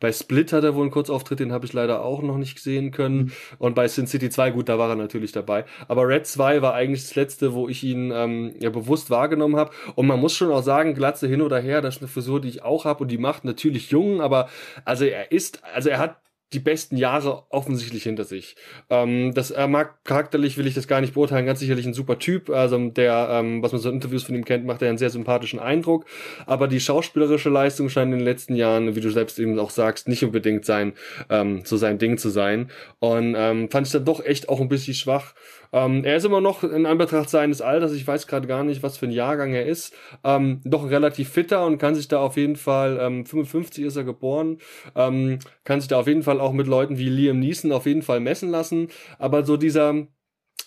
bei 0.00 0.12
Split 0.12 0.52
hat 0.52 0.64
er 0.64 0.74
wohl 0.74 0.82
einen 0.82 0.90
Kurzauftritt, 0.90 1.40
den 1.40 1.52
habe 1.52 1.66
ich 1.66 1.72
leider 1.72 2.02
auch 2.04 2.22
noch 2.22 2.38
nicht 2.38 2.58
sehen 2.60 2.90
können. 2.90 3.16
Mhm. 3.16 3.32
Und 3.58 3.74
bei 3.74 3.88
Sin 3.88 4.06
City 4.06 4.30
2, 4.30 4.50
gut, 4.50 4.68
da 4.68 4.78
war 4.78 4.90
er 4.90 4.96
natürlich 4.96 5.32
dabei. 5.32 5.64
Aber 5.88 6.06
Red 6.08 6.26
2 6.26 6.62
war 6.62 6.74
eigentlich 6.74 7.02
das 7.02 7.14
letzte, 7.14 7.54
wo 7.54 7.68
ich 7.68 7.82
ihn 7.84 8.12
ähm, 8.14 8.54
ja 8.60 8.70
bewusst 8.70 9.10
wahrgenommen 9.10 9.56
habe. 9.56 9.70
Und 9.94 10.06
man 10.06 10.20
muss 10.20 10.34
schon 10.34 10.50
auch 10.50 10.62
sagen, 10.62 10.94
Glatze 10.94 11.26
hin 11.26 11.42
oder 11.42 11.58
her, 11.58 11.80
das 11.80 11.96
ist 11.96 12.02
eine 12.02 12.08
Frisur, 12.08 12.40
die 12.40 12.48
ich 12.48 12.62
auch 12.62 12.84
habe 12.84 13.02
und 13.02 13.10
die 13.10 13.18
macht 13.18 13.44
natürlich 13.44 13.90
jung, 13.90 14.20
aber 14.20 14.48
also 14.84 15.04
er 15.04 15.32
ist, 15.32 15.62
also 15.74 15.88
er 15.88 15.98
hat 15.98 16.16
die 16.52 16.60
besten 16.60 16.96
Jahre 16.96 17.44
offensichtlich 17.50 18.02
hinter 18.02 18.24
sich. 18.24 18.56
Ähm, 18.90 19.32
das 19.34 19.50
er 19.50 19.68
mag 19.68 20.04
charakterlich 20.04 20.56
will 20.58 20.66
ich 20.66 20.74
das 20.74 20.88
gar 20.88 21.00
nicht 21.00 21.14
beurteilen, 21.14 21.46
ganz 21.46 21.60
sicherlich 21.60 21.86
ein 21.86 21.94
super 21.94 22.18
Typ, 22.18 22.50
also 22.50 22.78
der, 22.90 23.28
ähm, 23.30 23.62
was 23.62 23.72
man 23.72 23.80
so 23.80 23.88
in 23.88 23.96
Interviews 23.96 24.24
von 24.24 24.34
ihm 24.34 24.44
kennt, 24.44 24.64
macht 24.64 24.82
er 24.82 24.88
einen 24.88 24.98
sehr 24.98 25.10
sympathischen 25.10 25.58
Eindruck, 25.58 26.06
aber 26.46 26.68
die 26.68 26.80
schauspielerische 26.80 27.50
Leistung 27.50 27.88
scheint 27.88 28.12
in 28.12 28.18
den 28.18 28.24
letzten 28.24 28.54
Jahren, 28.54 28.94
wie 28.94 29.00
du 29.00 29.10
selbst 29.10 29.38
eben 29.38 29.58
auch 29.58 29.70
sagst, 29.70 30.08
nicht 30.08 30.24
unbedingt 30.24 30.64
sein, 30.64 30.92
ähm, 31.30 31.62
so 31.64 31.76
sein 31.76 31.98
Ding 31.98 32.18
zu 32.18 32.30
sein. 32.30 32.70
Und 32.98 33.34
ähm, 33.36 33.70
fand 33.70 33.86
ich 33.86 33.92
dann 33.92 34.04
doch 34.04 34.24
echt 34.24 34.48
auch 34.48 34.60
ein 34.60 34.68
bisschen 34.68 34.94
schwach 34.94 35.34
ähm, 35.72 36.04
er 36.04 36.16
ist 36.16 36.24
immer 36.24 36.40
noch 36.40 36.62
in 36.62 36.86
Anbetracht 36.86 37.30
seines 37.30 37.60
Alters, 37.60 37.92
ich 37.92 38.06
weiß 38.06 38.26
gerade 38.26 38.46
gar 38.46 38.62
nicht, 38.64 38.82
was 38.82 38.98
für 38.98 39.06
ein 39.06 39.12
Jahrgang 39.12 39.54
er 39.54 39.66
ist, 39.66 39.94
ähm, 40.22 40.60
doch 40.64 40.88
relativ 40.90 41.30
fitter 41.30 41.64
und 41.66 41.78
kann 41.78 41.94
sich 41.94 42.08
da 42.08 42.20
auf 42.20 42.36
jeden 42.36 42.56
Fall, 42.56 42.98
ähm, 43.00 43.24
55 43.24 43.84
ist 43.84 43.96
er 43.96 44.04
geboren, 44.04 44.58
ähm, 44.94 45.38
kann 45.64 45.80
sich 45.80 45.88
da 45.88 45.98
auf 46.00 46.06
jeden 46.06 46.22
Fall 46.22 46.40
auch 46.40 46.52
mit 46.52 46.66
Leuten 46.66 46.98
wie 46.98 47.08
Liam 47.08 47.40
Neeson 47.40 47.72
auf 47.72 47.86
jeden 47.86 48.02
Fall 48.02 48.20
messen 48.20 48.50
lassen. 48.50 48.88
Aber 49.18 49.44
so 49.44 49.56
dieser, 49.56 50.06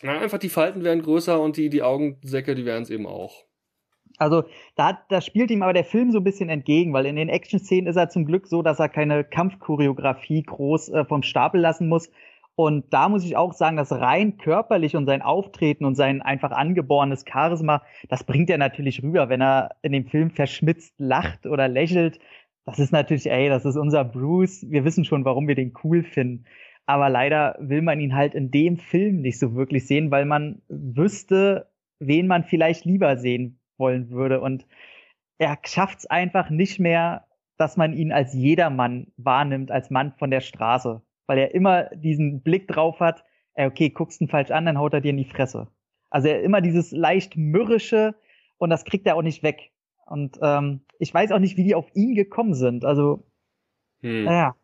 na, 0.01 0.19
einfach 0.19 0.39
die 0.39 0.49
Falten 0.49 0.83
werden 0.83 1.03
größer 1.03 1.39
und 1.39 1.57
die, 1.57 1.69
die 1.69 1.83
Augensäcke, 1.83 2.55
die 2.55 2.65
werden 2.65 2.83
es 2.83 2.89
eben 2.89 3.05
auch. 3.05 3.45
Also 4.17 4.43
da, 4.75 4.99
da 5.09 5.21
spielt 5.21 5.51
ihm 5.51 5.61
aber 5.61 5.73
der 5.73 5.83
Film 5.83 6.11
so 6.11 6.19
ein 6.19 6.23
bisschen 6.23 6.49
entgegen, 6.49 6.93
weil 6.93 7.05
in 7.05 7.15
den 7.15 7.29
Action-Szenen 7.29 7.87
ist 7.87 7.97
er 7.97 8.09
zum 8.09 8.25
Glück 8.25 8.47
so, 8.47 8.61
dass 8.61 8.79
er 8.79 8.89
keine 8.89 9.23
Kampfchoreografie 9.23 10.43
groß 10.43 10.89
äh, 10.89 11.05
vom 11.05 11.21
Stapel 11.21 11.59
lassen 11.59 11.89
muss, 11.89 12.09
und 12.55 12.93
da 12.93 13.09
muss 13.09 13.25
ich 13.25 13.35
auch 13.35 13.53
sagen, 13.53 13.75
dass 13.75 13.91
rein 13.91 14.37
körperlich 14.37 14.95
und 14.95 15.05
sein 15.05 15.21
Auftreten 15.21 15.83
und 15.83 15.95
sein 15.95 16.21
einfach 16.21 16.51
angeborenes 16.51 17.25
Charisma, 17.29 17.81
das 18.07 18.23
bringt 18.23 18.49
er 18.49 18.57
natürlich 18.57 19.03
rüber, 19.03 19.27
wenn 19.27 19.41
er 19.41 19.75
in 19.81 19.91
dem 19.91 20.05
Film 20.05 20.31
verschmitzt 20.31 20.93
lacht 20.97 21.45
oder 21.45 21.67
lächelt. 21.67 22.19
Das 22.65 22.79
ist 22.79 22.93
natürlich, 22.93 23.29
ey, 23.29 23.49
das 23.49 23.65
ist 23.65 23.75
unser 23.75 24.05
Bruce. 24.05 24.65
Wir 24.69 24.85
wissen 24.85 25.03
schon, 25.03 25.25
warum 25.25 25.47
wir 25.49 25.55
den 25.55 25.73
cool 25.83 26.03
finden. 26.03 26.45
Aber 26.85 27.09
leider 27.09 27.57
will 27.59 27.81
man 27.81 27.99
ihn 27.99 28.15
halt 28.15 28.33
in 28.35 28.51
dem 28.51 28.77
Film 28.77 29.21
nicht 29.21 29.39
so 29.39 29.55
wirklich 29.55 29.85
sehen, 29.85 30.09
weil 30.11 30.25
man 30.25 30.61
wüsste, 30.69 31.69
wen 31.99 32.27
man 32.27 32.43
vielleicht 32.43 32.85
lieber 32.85 33.17
sehen 33.17 33.59
wollen 33.77 34.11
würde. 34.11 34.39
Und 34.39 34.65
er 35.39 35.57
schafft 35.65 35.99
es 35.99 36.05
einfach 36.05 36.49
nicht 36.49 36.79
mehr, 36.79 37.25
dass 37.57 37.75
man 37.75 37.93
ihn 37.93 38.11
als 38.13 38.33
jedermann 38.33 39.07
wahrnimmt, 39.17 39.71
als 39.71 39.89
Mann 39.89 40.13
von 40.17 40.31
der 40.31 40.41
Straße 40.41 41.01
weil 41.27 41.37
er 41.37 41.53
immer 41.53 41.85
diesen 41.95 42.41
Blick 42.41 42.67
drauf 42.67 42.99
hat, 42.99 43.23
ey, 43.53 43.67
okay, 43.67 43.89
guckst 43.89 44.21
ihn 44.21 44.27
falsch 44.27 44.51
an, 44.51 44.65
dann 44.65 44.77
haut 44.77 44.93
er 44.93 45.01
dir 45.01 45.09
in 45.09 45.17
die 45.17 45.25
Fresse. 45.25 45.67
Also 46.09 46.27
er 46.27 46.43
immer 46.43 46.61
dieses 46.61 46.91
leicht 46.91 47.35
mürrische 47.35 48.15
und 48.57 48.69
das 48.69 48.85
kriegt 48.85 49.07
er 49.07 49.15
auch 49.15 49.21
nicht 49.21 49.43
weg. 49.43 49.71
Und 50.05 50.37
ähm, 50.41 50.81
ich 50.99 51.13
weiß 51.13 51.31
auch 51.31 51.39
nicht, 51.39 51.57
wie 51.57 51.63
die 51.63 51.75
auf 51.75 51.87
ihn 51.95 52.15
gekommen 52.15 52.53
sind. 52.53 52.85
Also, 52.85 53.25
hm. 54.01 54.25
naja. 54.25 54.55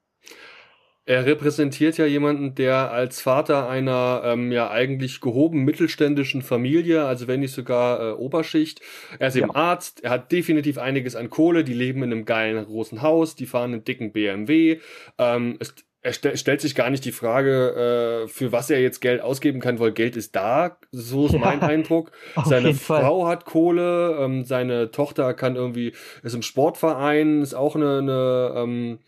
Er 1.04 1.26
repräsentiert 1.26 1.98
ja 1.98 2.06
jemanden, 2.06 2.54
der 2.54 2.92
als 2.92 3.22
Vater 3.22 3.68
einer 3.68 4.22
ähm, 4.24 4.52
ja 4.52 4.70
eigentlich 4.70 5.20
gehoben 5.20 5.64
mittelständischen 5.64 6.44
Familie, 6.44 7.06
also 7.06 7.28
wenn 7.28 7.40
nicht 7.40 7.54
sogar 7.54 8.12
äh, 8.12 8.14
Oberschicht, 8.14 8.82
er 9.18 9.30
ist 9.30 9.36
ja. 9.36 9.44
eben 9.44 9.52
Arzt, 9.52 10.04
er 10.04 10.12
hat 10.12 10.32
definitiv 10.32 10.78
einiges 10.78 11.16
an 11.16 11.32
Kohle, 11.32 11.64
die 11.64 11.74
leben 11.74 12.04
in 12.04 12.12
einem 12.12 12.26
geilen 12.26 12.64
großen 12.64 13.02
Haus, 13.02 13.36
die 13.36 13.48
fahren 13.48 13.74
einen 13.74 13.84
dicken 13.84 14.14
BMW, 14.14 14.80
ähm, 15.18 15.58
ist 15.60 15.84
er 16.04 16.14
st 16.14 16.38
stellt 16.38 16.62
sich 16.62 16.74
gar 16.74 16.90
nicht 16.90 17.06
die 17.06 17.12
Frage, 17.12 18.24
äh, 18.24 18.28
für 18.28 18.52
was 18.52 18.70
er 18.70 18.82
jetzt 18.82 19.02
Geld 19.02 19.22
ausgeben 19.22 19.60
kann, 19.60 19.80
weil 19.80 19.92
Geld 19.92 20.16
ist 20.16 20.36
da, 20.36 20.78
so 20.92 21.28
ist 21.28 21.34
ja, 21.34 21.40
mein 21.40 21.62
Eindruck. 21.62 22.12
Seine 22.46 22.74
Frau 22.74 23.22
Fall. 23.22 23.32
hat 23.32 23.46
Kohle, 23.46 24.18
ähm, 24.20 24.44
seine 24.44 24.92
Tochter 24.92 25.34
kann 25.34 25.56
irgendwie, 25.56 25.94
ist 26.24 26.34
im 26.34 26.42
Sportverein, 26.42 27.42
ist 27.42 27.54
auch 27.54 27.76
eine, 27.76 28.00
eine 28.00 28.54
ähm, 28.56 29.00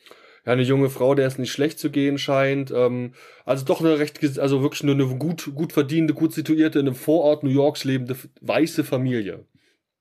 ja, 0.45 0.51
eine 0.51 0.61
junge 0.61 0.89
Frau, 0.89 1.15
der 1.15 1.27
es 1.27 1.37
nicht 1.37 1.51
schlecht 1.51 1.79
zu 1.79 1.89
gehen 1.89 2.17
scheint. 2.17 2.71
Ähm, 2.71 3.13
also 3.45 3.65
doch 3.65 3.79
eine 3.79 3.97
recht, 3.97 4.19
also 4.39 4.61
wirklich 4.61 4.83
nur 4.83 4.95
eine 4.95 5.07
gut, 5.17 5.51
gut 5.55 5.73
verdiente, 5.73 6.13
gut 6.13 6.33
situierte, 6.33 6.79
in 6.79 6.87
einem 6.87 6.95
Vorort 6.95 7.43
New 7.43 7.49
Yorks 7.49 7.85
lebende 7.85 8.17
weiße 8.41 8.83
Familie. 8.83 9.45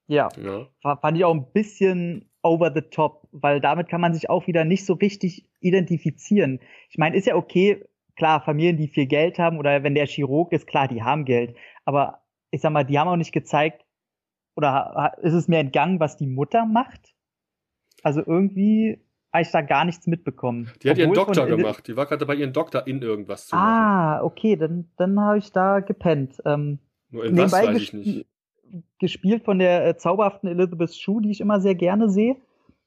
Ja, 0.08 0.28
ja. 0.44 0.68
fand 1.00 1.16
ich 1.16 1.24
auch 1.24 1.34
ein 1.34 1.52
bisschen 1.52 2.28
over 2.42 2.72
the 2.74 2.82
top, 2.82 3.21
weil 3.32 3.60
damit 3.60 3.88
kann 3.88 4.00
man 4.00 4.14
sich 4.14 4.30
auch 4.30 4.46
wieder 4.46 4.64
nicht 4.64 4.86
so 4.86 4.94
richtig 4.94 5.48
identifizieren. 5.60 6.60
Ich 6.90 6.98
meine, 6.98 7.16
ist 7.16 7.26
ja 7.26 7.34
okay, 7.34 7.84
klar, 8.16 8.42
Familien, 8.42 8.76
die 8.76 8.88
viel 8.88 9.06
Geld 9.06 9.38
haben 9.38 9.58
oder 9.58 9.82
wenn 9.82 9.94
der 9.94 10.06
Chirurg 10.06 10.52
ist, 10.52 10.66
klar, 10.66 10.86
die 10.86 11.02
haben 11.02 11.24
Geld. 11.24 11.56
Aber 11.84 12.20
ich 12.50 12.60
sag 12.60 12.72
mal, 12.72 12.84
die 12.84 12.98
haben 12.98 13.08
auch 13.08 13.16
nicht 13.16 13.32
gezeigt, 13.32 13.84
oder 14.54 15.14
ist 15.22 15.32
es 15.32 15.48
mir 15.48 15.58
entgangen, 15.58 15.98
was 15.98 16.16
die 16.16 16.26
Mutter 16.26 16.66
macht? 16.66 17.14
Also 18.02 18.20
irgendwie 18.20 19.00
habe 19.32 19.42
ich 19.42 19.50
da 19.50 19.62
gar 19.62 19.84
nichts 19.84 20.06
mitbekommen. 20.06 20.70
Die 20.82 20.90
hat 20.90 20.98
ihren 20.98 21.14
Doktor 21.14 21.46
gemacht. 21.46 21.86
Die 21.86 21.96
war 21.96 22.06
gerade 22.06 22.26
bei 22.26 22.34
ihren 22.34 22.52
Doktor 22.52 22.86
in 22.86 23.00
irgendwas 23.00 23.46
zu 23.46 23.56
machen. 23.56 23.66
Ah, 23.66 24.22
okay, 24.22 24.56
dann, 24.56 24.90
dann 24.98 25.18
habe 25.20 25.38
ich 25.38 25.52
da 25.52 25.80
gepennt. 25.80 26.42
Ähm, 26.44 26.78
Nur 27.10 27.24
in 27.24 27.38
was 27.38 27.52
weiß 27.52 27.80
ich 27.80 27.92
nicht. 27.94 28.26
Gespielt 28.98 29.44
von 29.44 29.58
der 29.58 29.86
äh, 29.86 29.96
zauberhaften 29.96 30.48
Elizabeth 30.48 30.94
Shue, 30.94 31.22
die 31.22 31.30
ich 31.30 31.40
immer 31.40 31.60
sehr 31.60 31.74
gerne 31.74 32.10
sehe. 32.10 32.36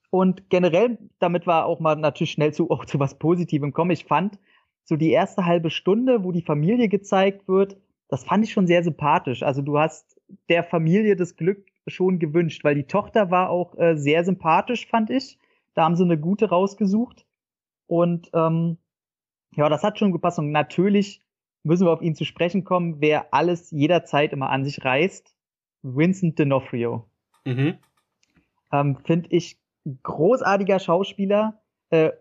Und 0.09 0.49
generell, 0.49 0.97
damit 1.19 1.47
war 1.47 1.65
auch 1.65 1.79
mal 1.79 1.95
natürlich 1.95 2.31
schnell 2.31 2.53
zu, 2.53 2.69
auch 2.69 2.85
zu 2.85 2.99
was 2.99 3.17
Positivem 3.17 3.73
kommen. 3.73 3.91
Ich 3.91 4.05
fand 4.05 4.39
so 4.83 4.95
die 4.95 5.11
erste 5.11 5.45
halbe 5.45 5.69
Stunde, 5.69 6.23
wo 6.23 6.31
die 6.31 6.43
Familie 6.43 6.87
gezeigt 6.87 7.47
wird, 7.47 7.77
das 8.07 8.23
fand 8.23 8.45
ich 8.45 8.53
schon 8.53 8.67
sehr 8.67 8.83
sympathisch. 8.83 9.43
Also 9.43 9.61
du 9.61 9.79
hast 9.79 10.19
der 10.49 10.63
Familie 10.63 11.15
das 11.15 11.35
Glück 11.35 11.65
schon 11.87 12.19
gewünscht, 12.19 12.63
weil 12.63 12.75
die 12.75 12.87
Tochter 12.87 13.31
war 13.31 13.49
auch 13.49 13.77
äh, 13.77 13.95
sehr 13.97 14.23
sympathisch, 14.23 14.87
fand 14.87 15.09
ich. 15.09 15.37
Da 15.73 15.83
haben 15.83 15.95
sie 15.95 16.03
eine 16.03 16.19
gute 16.19 16.49
rausgesucht. 16.49 17.25
Und 17.87 18.29
ähm, 18.33 18.77
ja, 19.55 19.69
das 19.69 19.83
hat 19.83 19.99
schon 19.99 20.11
gepasst. 20.11 20.39
Und 20.39 20.51
natürlich 20.51 21.21
müssen 21.63 21.85
wir 21.85 21.91
auf 21.91 22.01
ihn 22.01 22.15
zu 22.15 22.25
sprechen 22.25 22.63
kommen, 22.63 23.01
wer 23.01 23.33
alles 23.33 23.71
jederzeit 23.71 24.33
immer 24.33 24.49
an 24.49 24.63
sich 24.63 24.83
reißt. 24.83 25.35
Vincent 25.81 26.39
D'Onofrio. 26.39 27.03
Mhm. 27.45 27.77
Ähm, 28.71 28.97
Finde 29.03 29.29
ich 29.31 29.57
großartiger 30.03 30.79
Schauspieler. 30.79 31.61
Äh, 31.89 32.11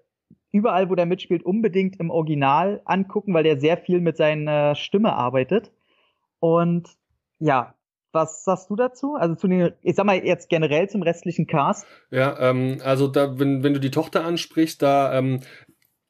überall, 0.52 0.88
wo 0.88 0.94
der 0.94 1.06
mitspielt, 1.06 1.42
unbedingt 1.44 1.98
im 1.98 2.10
Original 2.10 2.80
angucken, 2.84 3.34
weil 3.34 3.42
der 3.42 3.58
sehr 3.58 3.76
viel 3.76 4.00
mit 4.00 4.16
seiner 4.16 4.76
Stimme 4.76 5.12
arbeitet. 5.12 5.72
Und 6.38 6.88
ja, 7.40 7.74
was 8.12 8.44
sagst 8.44 8.70
du 8.70 8.76
dazu? 8.76 9.16
Also 9.16 9.34
zu 9.34 9.48
den, 9.48 9.72
ich 9.82 9.96
sag 9.96 10.06
mal 10.06 10.24
jetzt 10.24 10.48
generell 10.48 10.88
zum 10.88 11.02
restlichen 11.02 11.46
Cast. 11.46 11.86
Ja, 12.10 12.38
ähm, 12.38 12.78
also 12.84 13.08
da, 13.08 13.38
wenn, 13.38 13.64
wenn 13.64 13.74
du 13.74 13.80
die 13.80 13.90
Tochter 13.90 14.24
ansprichst, 14.24 14.80
da, 14.80 15.18
ähm, 15.18 15.40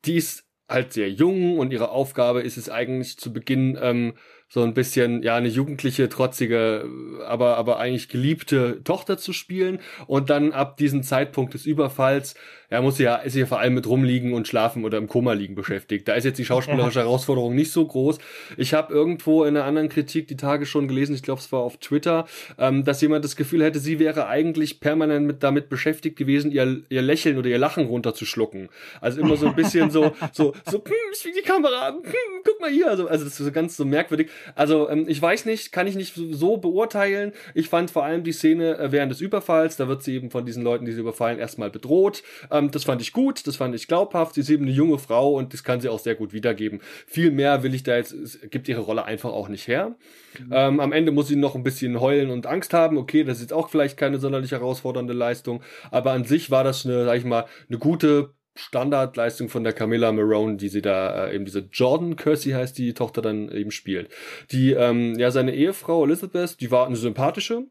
die 0.05 0.17
ist 0.17 0.47
halt 0.69 0.93
sehr 0.93 1.11
jung 1.11 1.59
und 1.59 1.73
ihre 1.73 1.91
Aufgabe 1.91 2.43
ist 2.43 2.57
es 2.57 2.69
eigentlich 2.69 3.19
zu 3.19 3.33
Beginn 3.33 3.79
ähm, 3.81 4.15
so 4.55 4.63
ein 4.63 4.73
bisschen, 4.73 5.25
ja, 5.25 5.35
eine 5.35 5.49
jugendliche, 5.49 6.09
trotzige, 6.09 6.89
aber, 7.27 7.57
aber 7.57 7.81
eigentlich 7.81 8.09
geliebte 8.09 8.85
Tochter 8.85 9.19
zu 9.19 9.33
spielen. 9.33 9.81
Und 10.07 10.31
dann 10.31 10.53
ab 10.53 10.77
diesem 10.77 11.03
Zeitpunkt 11.03 11.55
des 11.55 11.67
Überfalls 11.67 12.37
er 12.69 12.83
muss 12.83 12.99
ja, 12.99 13.17
ist 13.17 13.37
ja 13.37 13.47
vor 13.47 13.61
allem 13.61 13.75
mit 13.75 13.87
rumliegen 13.87 14.33
und 14.33 14.49
schlafen 14.49 14.85
oder 14.85 14.99
im 14.99 15.09
Koma 15.09 15.33
liegen 15.33 15.55
beschäftigt. 15.55 16.09
Da 16.09 16.15
ist 16.15 16.25
jetzt 16.25 16.39
die 16.39 16.45
schauspielerische. 16.45 17.01
Herausforderung 17.05 17.55
nicht 17.55 17.71
so 17.71 17.87
groß. 17.87 18.19
Ich 18.57 18.75
habe 18.75 18.93
irgendwo 18.93 19.45
in 19.45 19.57
einer 19.57 19.67
anderen 19.67 19.89
Kritik 19.89 20.29
die 20.29 20.37
Tage 20.37 20.67
schon 20.67 20.89
gelesen, 20.89 21.15
ich 21.15 21.23
glaube 21.23 21.41
es 21.41 21.53
war 21.53 21.61
auf 21.61 21.77
Twitter, 21.79 22.27
ähm, 22.59 22.85
dass 22.85 23.01
jemand 23.01 23.25
das 23.25 23.37
Gefühl 23.37 23.63
hätte, 23.63 23.79
sie 23.79 23.99
wäre 23.99 24.27
eigentlich 24.27 24.81
permanent 24.81 25.27
mit, 25.27 25.43
damit 25.43 25.69
beschäftigt 25.69 26.17
gewesen, 26.17 26.51
ihr, 26.51 26.83
ihr 26.89 27.03
Lächeln 27.03 27.39
oder 27.39 27.49
ihr 27.49 27.59
Lachen 27.59 27.87
runterzuschlucken. 27.87 28.69
Also 29.01 29.21
immer 29.21 29.37
so 29.37 29.47
ein 29.47 29.55
bisschen 29.55 29.91
so, 29.91 30.13
so, 30.33 30.55
so, 30.65 30.79
hm, 30.79 30.93
ich 31.13 31.23
die 31.23 31.43
Kamera, 31.43 31.89
hm, 31.89 32.03
guck 32.45 32.61
mal 32.61 32.71
hier. 32.71 32.89
Also, 32.89 33.09
also 33.09 33.25
das 33.25 33.39
ist 33.39 33.47
so 33.47 33.53
ganz 33.53 33.77
so 33.77 33.85
merkwürdig. 33.85 34.31
Also 34.55 34.89
ähm, 34.89 35.05
ich 35.09 35.21
weiß 35.21 35.47
nicht, 35.47 35.73
kann 35.73 35.87
ich 35.87 35.95
nicht 35.95 36.15
so 36.15 36.57
beurteilen. 36.57 37.33
Ich 37.55 37.69
fand 37.69 37.91
vor 37.91 38.05
allem 38.05 38.25
die 38.25 38.33
Szene 38.33 38.79
äh, 38.79 38.93
während 38.93 39.13
des 39.13 39.21
Überfalls, 39.21 39.77
da 39.77 39.89
wird 39.89 40.03
sie 40.03 40.15
eben 40.15 40.31
von 40.31 40.47
diesen 40.47 40.63
Leuten, 40.63 40.85
die 40.85 40.93
sie 40.93 41.01
überfallen, 41.01 41.39
erstmal 41.39 41.71
bedroht. 41.71 42.23
Ähm, 42.55 42.71
das 42.71 42.85
fand 42.85 43.03
ich 43.03 43.13
gut, 43.13 43.47
das 43.47 43.57
fand 43.57 43.75
ich 43.75 43.89
glaubhaft. 43.89 44.35
Sie 44.35 44.41
ist 44.41 44.51
eben 44.51 44.65
eine 44.65 44.73
junge 44.73 44.99
Frau 44.99 45.35
und 45.35 45.53
das 45.53 45.65
kann 45.65 45.81
sie 45.81 45.89
auch 45.89 45.99
sehr 45.99 46.15
gut 46.15 46.33
wiedergeben. 46.33 46.81
Viel 47.07 47.31
mehr 47.31 47.63
will 47.63 47.75
ich 47.75 47.83
da 47.83 47.97
jetzt, 47.97 48.13
es 48.13 48.39
gibt 48.51 48.69
ihre 48.69 48.81
Rolle 48.81 49.05
einfach 49.05 49.31
auch 49.31 49.49
nicht 49.49 49.67
her. 49.67 49.97
Mhm. 50.39 50.53
Ähm, 50.53 50.81
am 50.81 50.93
Ende 50.93 51.13
muss 51.13 51.29
sie 51.29 51.37
noch 51.37 51.55
ein 51.55 51.65
bisschen 51.65 52.01
heulen 52.01 52.31
und 52.31 52.47
Angst 52.47 52.73
haben. 52.73 52.97
Okay, 52.97 53.25
das 53.25 53.39
ist 53.39 53.43
jetzt 53.43 53.53
auch 53.53 53.69
vielleicht 53.69 53.97
keine 53.97 54.19
sonderlich 54.19 54.53
herausfordernde 54.53 55.13
Leistung, 55.13 55.63
aber 55.91 56.13
an 56.13 56.25
sich 56.25 56.51
war 56.51 56.65
das 56.65 56.87
eine, 56.87 57.05
sag 57.05 57.19
ich 57.19 57.25
mal, 57.25 57.47
eine 57.69 57.79
gute 57.79 58.35
Standardleistung 58.57 59.49
von 59.49 59.65
der 59.65 59.73
Camilla 59.73 60.13
Marone, 60.13 60.57
die 60.57 60.69
sie 60.69 60.83
da 60.83 61.27
äh, 61.27 61.35
eben 61.35 61.45
diese 61.45 61.69
Jordan 61.73 62.15
Kersey 62.15 62.53
heißt, 62.53 62.79
die 62.79 62.95
Tochter 62.95 63.21
dann 63.21 63.49
eben 63.51 63.73
spielt. 63.73 64.11
Die 64.53 64.73
ähm, 64.73 65.19
ja 65.19 65.33
seine 65.33 65.55
Ehefrau 65.55 66.05
Elizabeth, 66.05 66.61
die 66.61 66.71
war 66.71 66.87
eine 66.87 66.97
sympathische, 66.97 67.65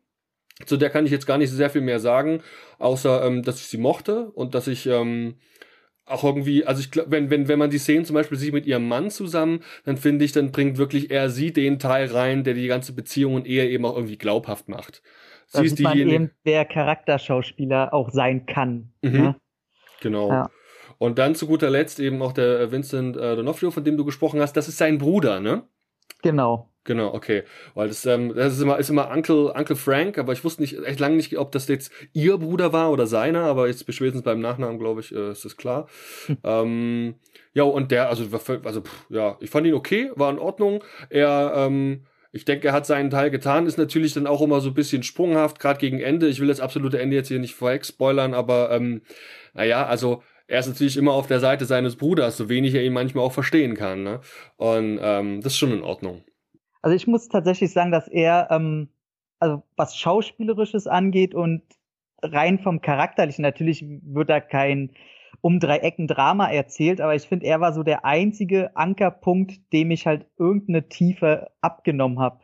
zu 0.66 0.78
der 0.78 0.90
kann 0.90 1.06
ich 1.06 1.12
jetzt 1.12 1.26
gar 1.26 1.38
nicht 1.38 1.50
sehr 1.50 1.70
viel 1.70 1.82
mehr 1.82 2.00
sagen, 2.00 2.42
außer 2.80 3.26
ähm, 3.26 3.44
dass 3.44 3.60
ich 3.60 3.68
sie 3.68 3.78
mochte 3.78 4.30
und 4.32 4.56
dass 4.56 4.68
ich 4.68 4.86
ähm, 4.86 5.36
auch 6.06 6.24
irgendwie, 6.24 6.66
also 6.66 6.82
ich 6.82 6.92
glaube, 6.92 7.12
wenn, 7.12 7.30
wenn, 7.30 7.48
wenn 7.48 7.60
man 7.60 7.70
die 7.70 7.78
Szenen 7.78 8.06
zum 8.06 8.14
Beispiel 8.16 8.38
sieht 8.38 8.54
mit 8.54 8.66
ihrem 8.66 8.88
Mann 8.88 9.10
zusammen, 9.10 9.64
dann 9.86 9.98
finde 9.98 10.26
ich, 10.26 10.32
dann 10.32 10.52
bringt 10.52 10.78
wirklich 10.78 11.12
eher 11.12 11.30
sie 11.30 11.54
den 11.54 11.80
Teil 11.80 12.08
rein, 12.08 12.44
der 12.44 12.54
die 12.54 12.68
ganze 12.68 12.94
Beziehung 12.94 13.36
und 13.36 13.48
Ehe 13.48 13.70
eben 13.70 13.86
auch 13.86 13.96
irgendwie 13.96 14.18
glaubhaft 14.18 14.68
macht. 14.68 15.02
Sie 15.48 15.58
da 15.58 15.64
ist 15.64 15.80
man 15.80 15.98
eben, 15.98 16.32
wer 16.44 16.66
Charakterschauspieler 16.66 17.94
auch 17.94 18.10
sein 18.12 18.46
kann. 18.46 18.92
Mhm. 19.02 19.12
Ne? 19.12 19.36
Genau. 20.02 20.30
Ja. 20.30 20.50
Und 20.98 21.20
dann 21.20 21.36
zu 21.36 21.48
guter 21.48 21.70
Letzt 21.70 22.00
eben 22.00 22.22
auch 22.22 22.34
der 22.34 22.72
Vincent 22.72 23.16
äh, 23.18 23.34
D'Onofrio, 23.34 23.72
von 23.72 23.84
dem 23.84 23.98
du 23.98 24.06
gesprochen 24.06 24.42
hast, 24.42 24.54
das 24.54 24.68
ist 24.68 24.78
sein 24.78 24.98
Bruder, 24.98 25.40
ne? 25.40 25.64
Genau. 26.22 26.73
Genau, 26.86 27.13
okay. 27.13 27.44
Weil 27.75 27.88
das, 27.88 28.06
ähm, 28.06 28.34
das 28.36 28.54
ist 28.54 28.62
immer, 28.62 28.78
ist 28.78 28.90
immer 28.90 29.10
Uncle, 29.10 29.54
Uncle 29.56 29.75
Frank, 29.75 30.18
aber 30.18 30.34
ich 30.34 30.44
wusste 30.44 30.62
nicht, 30.62 30.78
echt 30.84 31.00
lange 31.00 31.16
nicht, 31.16 31.38
ob 31.38 31.52
das 31.54 31.68
jetzt 31.70 31.92
ihr 32.12 32.38
Bruder 32.38 32.74
war 32.74 32.92
oder 32.92 33.08
seiner, 33.08 33.44
aber 33.44 33.68
jetzt 33.68 33.82
spätestens 33.82 34.24
beim 34.24 34.42
Nachnamen, 34.42 34.80
glaube 34.80 35.00
ich, 35.00 35.16
äh, 35.16 35.32
ist 35.32 35.46
das 35.46 35.56
klar. 35.56 35.88
Hm. 36.25 36.38
Ähm, 36.44 37.16
ja, 37.54 37.63
und 37.63 37.92
der, 37.92 38.10
also, 38.10 38.25
also 38.63 38.82
pff, 38.82 39.06
ja, 39.10 39.38
ich 39.40 39.50
fand 39.50 39.66
ihn 39.66 39.75
okay, 39.75 40.12
war 40.16 40.30
in 40.30 40.40
Ordnung. 40.40 40.84
Er, 41.10 41.54
ähm, 41.56 42.06
ich 42.34 42.46
denke, 42.46 42.68
er 42.68 42.74
hat 42.74 42.86
seinen 42.86 43.12
Teil 43.12 43.30
getan, 43.32 43.68
ist 43.68 43.78
natürlich 43.78 44.13
dann 44.13 44.28
auch 44.28 44.42
immer 44.42 44.60
so 44.60 44.70
ein 44.70 44.74
bisschen 44.74 45.04
sprunghaft, 45.04 45.60
gerade 45.60 45.80
gegen 45.80 46.00
Ende. 46.00 46.28
Ich 46.28 46.42
will 46.42 46.48
das 46.48 46.60
absolute 46.60 47.00
Ende 47.00 47.16
jetzt 47.16 47.28
hier 47.30 47.40
nicht 47.40 47.56
vorweg 47.56 47.86
spoilern, 47.86 48.34
aber 48.34 48.72
ähm, 48.72 49.04
naja, 49.54 49.86
also 49.86 50.24
er 50.48 50.60
ist 50.60 50.68
natürlich 50.68 50.98
immer 50.98 51.13
auf 51.13 51.28
der 51.28 51.40
Seite 51.40 51.66
seines 51.66 51.96
Bruders, 51.96 52.36
so 52.36 52.50
wenig 52.50 52.74
er 52.74 52.84
ihn 52.84 52.94
manchmal 52.94 53.24
auch 53.24 53.32
verstehen 53.32 53.75
kann. 53.75 54.04
Ne? 54.04 54.20
Und 54.58 55.00
ähm, 55.02 55.42
das 55.42 55.54
ist 55.54 55.60
schon 55.60 55.72
in 55.72 55.84
Ordnung. 55.84 56.24
Also 56.84 56.96
ich 56.96 57.08
muss 57.08 57.30
tatsächlich 57.30 57.72
sagen, 57.72 57.92
dass 57.92 58.08
er, 58.08 58.50
ähm, 58.52 58.90
also 59.40 59.63
was 59.78 59.98
Schauspielerisches 59.98 60.86
angeht 60.86 61.34
und 61.34 61.63
rein 62.22 62.60
vom 62.60 62.82
Charakterlichen, 62.82 63.42
natürlich 63.42 63.84
wird 63.88 64.30
da 64.30 64.40
kein 64.40 64.92
um 65.42 65.60
drei 65.60 65.78
Ecken 65.80 66.08
Drama 66.08 66.50
erzählt, 66.52 67.02
aber 67.02 67.16
ich 67.16 67.24
finde, 67.24 67.48
er 67.48 67.60
war 67.60 67.74
so 67.74 67.84
der 67.84 68.06
einzige 68.06 68.75
Ankerpunkt, 68.78 69.74
dem 69.74 69.92
ich 69.92 70.06
halt 70.06 70.28
irgendeine 70.38 70.88
Tiefe 70.88 71.50
abgenommen 71.62 72.20
habe. 72.20 72.40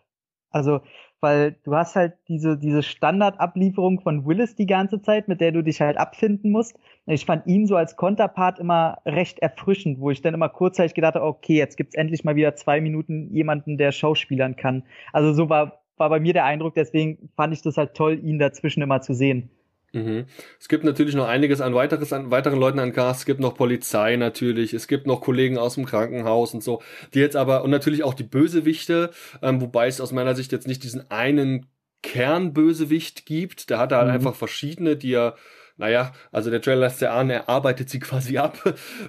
Also 0.50 0.82
weil 1.22 1.58
du 1.64 1.76
hast 1.76 1.96
halt 1.96 2.14
diese, 2.28 2.58
diese 2.58 2.84
Standardablieferung 2.84 4.02
von 4.02 4.26
Willis 4.26 4.56
die 4.56 4.66
ganze 4.66 5.02
Zeit, 5.02 5.28
mit 5.28 5.42
der 5.42 5.52
du 5.52 5.64
dich 5.64 5.82
halt 5.82 5.98
abfinden 5.98 6.52
musst. 6.52 6.78
Ich 7.06 7.26
fand 7.26 7.48
ihn 7.48 7.68
so 7.68 7.76
als 7.76 7.96
Konterpart 7.96 8.60
immer 8.60 9.00
recht 9.06 9.40
erfrischend, 9.40 10.00
wo 10.00 10.12
ich 10.12 10.22
dann 10.22 10.34
immer 10.34 10.50
kurzzeitig 10.50 10.94
gedacht 10.94 11.16
habe, 11.16 11.26
okay, 11.26 11.58
jetzt 11.58 11.78
gibt's 11.78 11.96
endlich 11.96 12.24
mal 12.24 12.36
wieder 12.36 12.56
zwei 12.56 12.82
Minuten 12.82 13.34
jemanden, 13.34 13.78
der 13.78 13.92
Schauspielern 13.92 14.56
kann. 14.56 14.84
Also 15.14 15.34
so 15.34 15.50
war, 15.50 15.82
war 15.98 16.10
bei 16.10 16.20
mir 16.20 16.34
der 16.34 16.46
Eindruck, 16.46 16.76
deswegen 16.76 17.30
fand 17.36 17.54
ich 17.54 17.62
das 17.62 17.78
halt 17.78 17.94
toll, 17.96 18.20
ihn 18.24 18.40
dazwischen 18.40 18.82
immer 18.82 19.02
zu 19.02 19.14
sehen. 19.14 19.50
Mhm. 19.92 20.26
Es 20.60 20.68
gibt 20.68 20.84
natürlich 20.84 21.16
noch 21.16 21.28
einiges 21.28 21.62
an 21.62 21.74
weiteres 21.74 22.14
an 22.14 22.32
weiteren 22.32 22.60
Leuten 22.60 22.80
an 22.80 22.94
Cast. 22.94 23.22
Es 23.22 23.26
gibt 23.26 23.40
noch 23.40 23.56
Polizei 23.56 24.16
natürlich. 24.16 24.74
Es 24.74 24.88
gibt 24.88 25.08
noch 25.08 25.22
Kollegen 25.22 25.58
aus 25.58 25.76
dem 25.76 25.86
Krankenhaus 25.86 26.54
und 26.54 26.64
so. 26.64 26.82
Die 27.14 27.20
jetzt 27.20 27.36
aber 27.36 27.64
und 27.64 27.72
natürlich 27.72 28.04
auch 28.04 28.14
die 28.14 28.24
Bösewichte, 28.24 29.12
ähm, 29.42 29.62
wobei 29.62 29.88
es 29.88 30.02
aus 30.02 30.12
meiner 30.12 30.36
Sicht 30.36 30.52
jetzt 30.52 30.68
nicht 30.68 30.84
diesen 30.84 31.10
einen 31.10 31.68
Kernbösewicht 32.04 33.26
gibt. 33.26 33.70
Der 33.70 33.80
hat 33.80 33.92
halt 33.92 34.08
mhm. 34.08 34.14
einfach 34.14 34.36
verschiedene, 34.36 34.96
die 34.96 35.14
er 35.14 35.36
naja, 35.80 36.12
also 36.34 36.52
der 36.52 36.62
Trailer 36.62 36.82
lässt 36.82 37.00
ja 37.00 37.18
an, 37.18 37.30
er 37.30 37.48
arbeitet 37.48 37.90
sie 37.90 38.00
quasi 38.00 38.38
ab, 38.38 38.58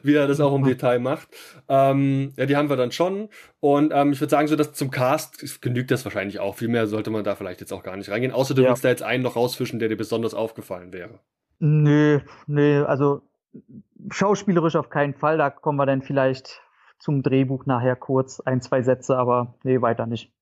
wie 0.03 0.15
er 0.15 0.29
das 0.29 0.41
auch 0.41 0.55
im 0.55 0.65
Detail 0.65 1.01
macht. 1.01 1.29
Ähm, 1.69 2.33
ja, 2.37 2.47
die 2.47 2.57
haben 2.57 2.71
wir 2.71 2.77
dann 2.77 2.93
schon. 2.93 3.29
Und 3.59 3.93
ähm, 3.93 4.13
ich 4.13 4.21
würde 4.21 4.31
sagen, 4.31 4.47
so 4.47 4.55
dass 4.55 4.73
zum 4.73 4.91
Cast 4.91 5.61
genügt 5.61 5.91
das 5.91 6.05
wahrscheinlich 6.05 6.39
auch. 6.39 6.55
Viel 6.55 6.69
mehr 6.69 6.87
sollte 6.87 7.11
man 7.11 7.25
da 7.25 7.35
vielleicht 7.35 7.61
jetzt 7.61 7.73
auch 7.73 7.83
gar 7.83 7.97
nicht 7.97 8.09
reingehen. 8.09 8.33
Außer 8.33 8.55
du 8.55 8.63
ja. 8.63 8.69
willst 8.69 8.85
da 8.85 8.89
jetzt 8.89 9.03
einen 9.03 9.25
noch 9.25 9.35
rausfischen, 9.35 9.81
der 9.81 9.89
dir 9.89 9.97
besonders 9.97 10.33
aufgefallen 10.33 10.93
wäre. 10.93 11.19
Nö, 11.59 12.21
nö, 12.47 12.85
also 12.85 13.23
schauspielerisch 14.11 14.77
auf 14.77 14.91
keinen 14.91 15.15
Fall. 15.15 15.39
Da 15.39 15.51
kommen 15.51 15.77
wir 15.77 15.87
dann 15.87 16.03
vielleicht 16.03 16.63
zum 17.01 17.25
Drehbuch 17.25 17.67
nachher 17.67 17.97
kurz 17.97 18.39
ein, 18.39 18.63
zwei 18.63 18.83
Sätze, 18.83 19.17
aber 19.17 19.55
nee, 19.65 19.83
weiter 19.83 20.07
nicht. 20.07 20.33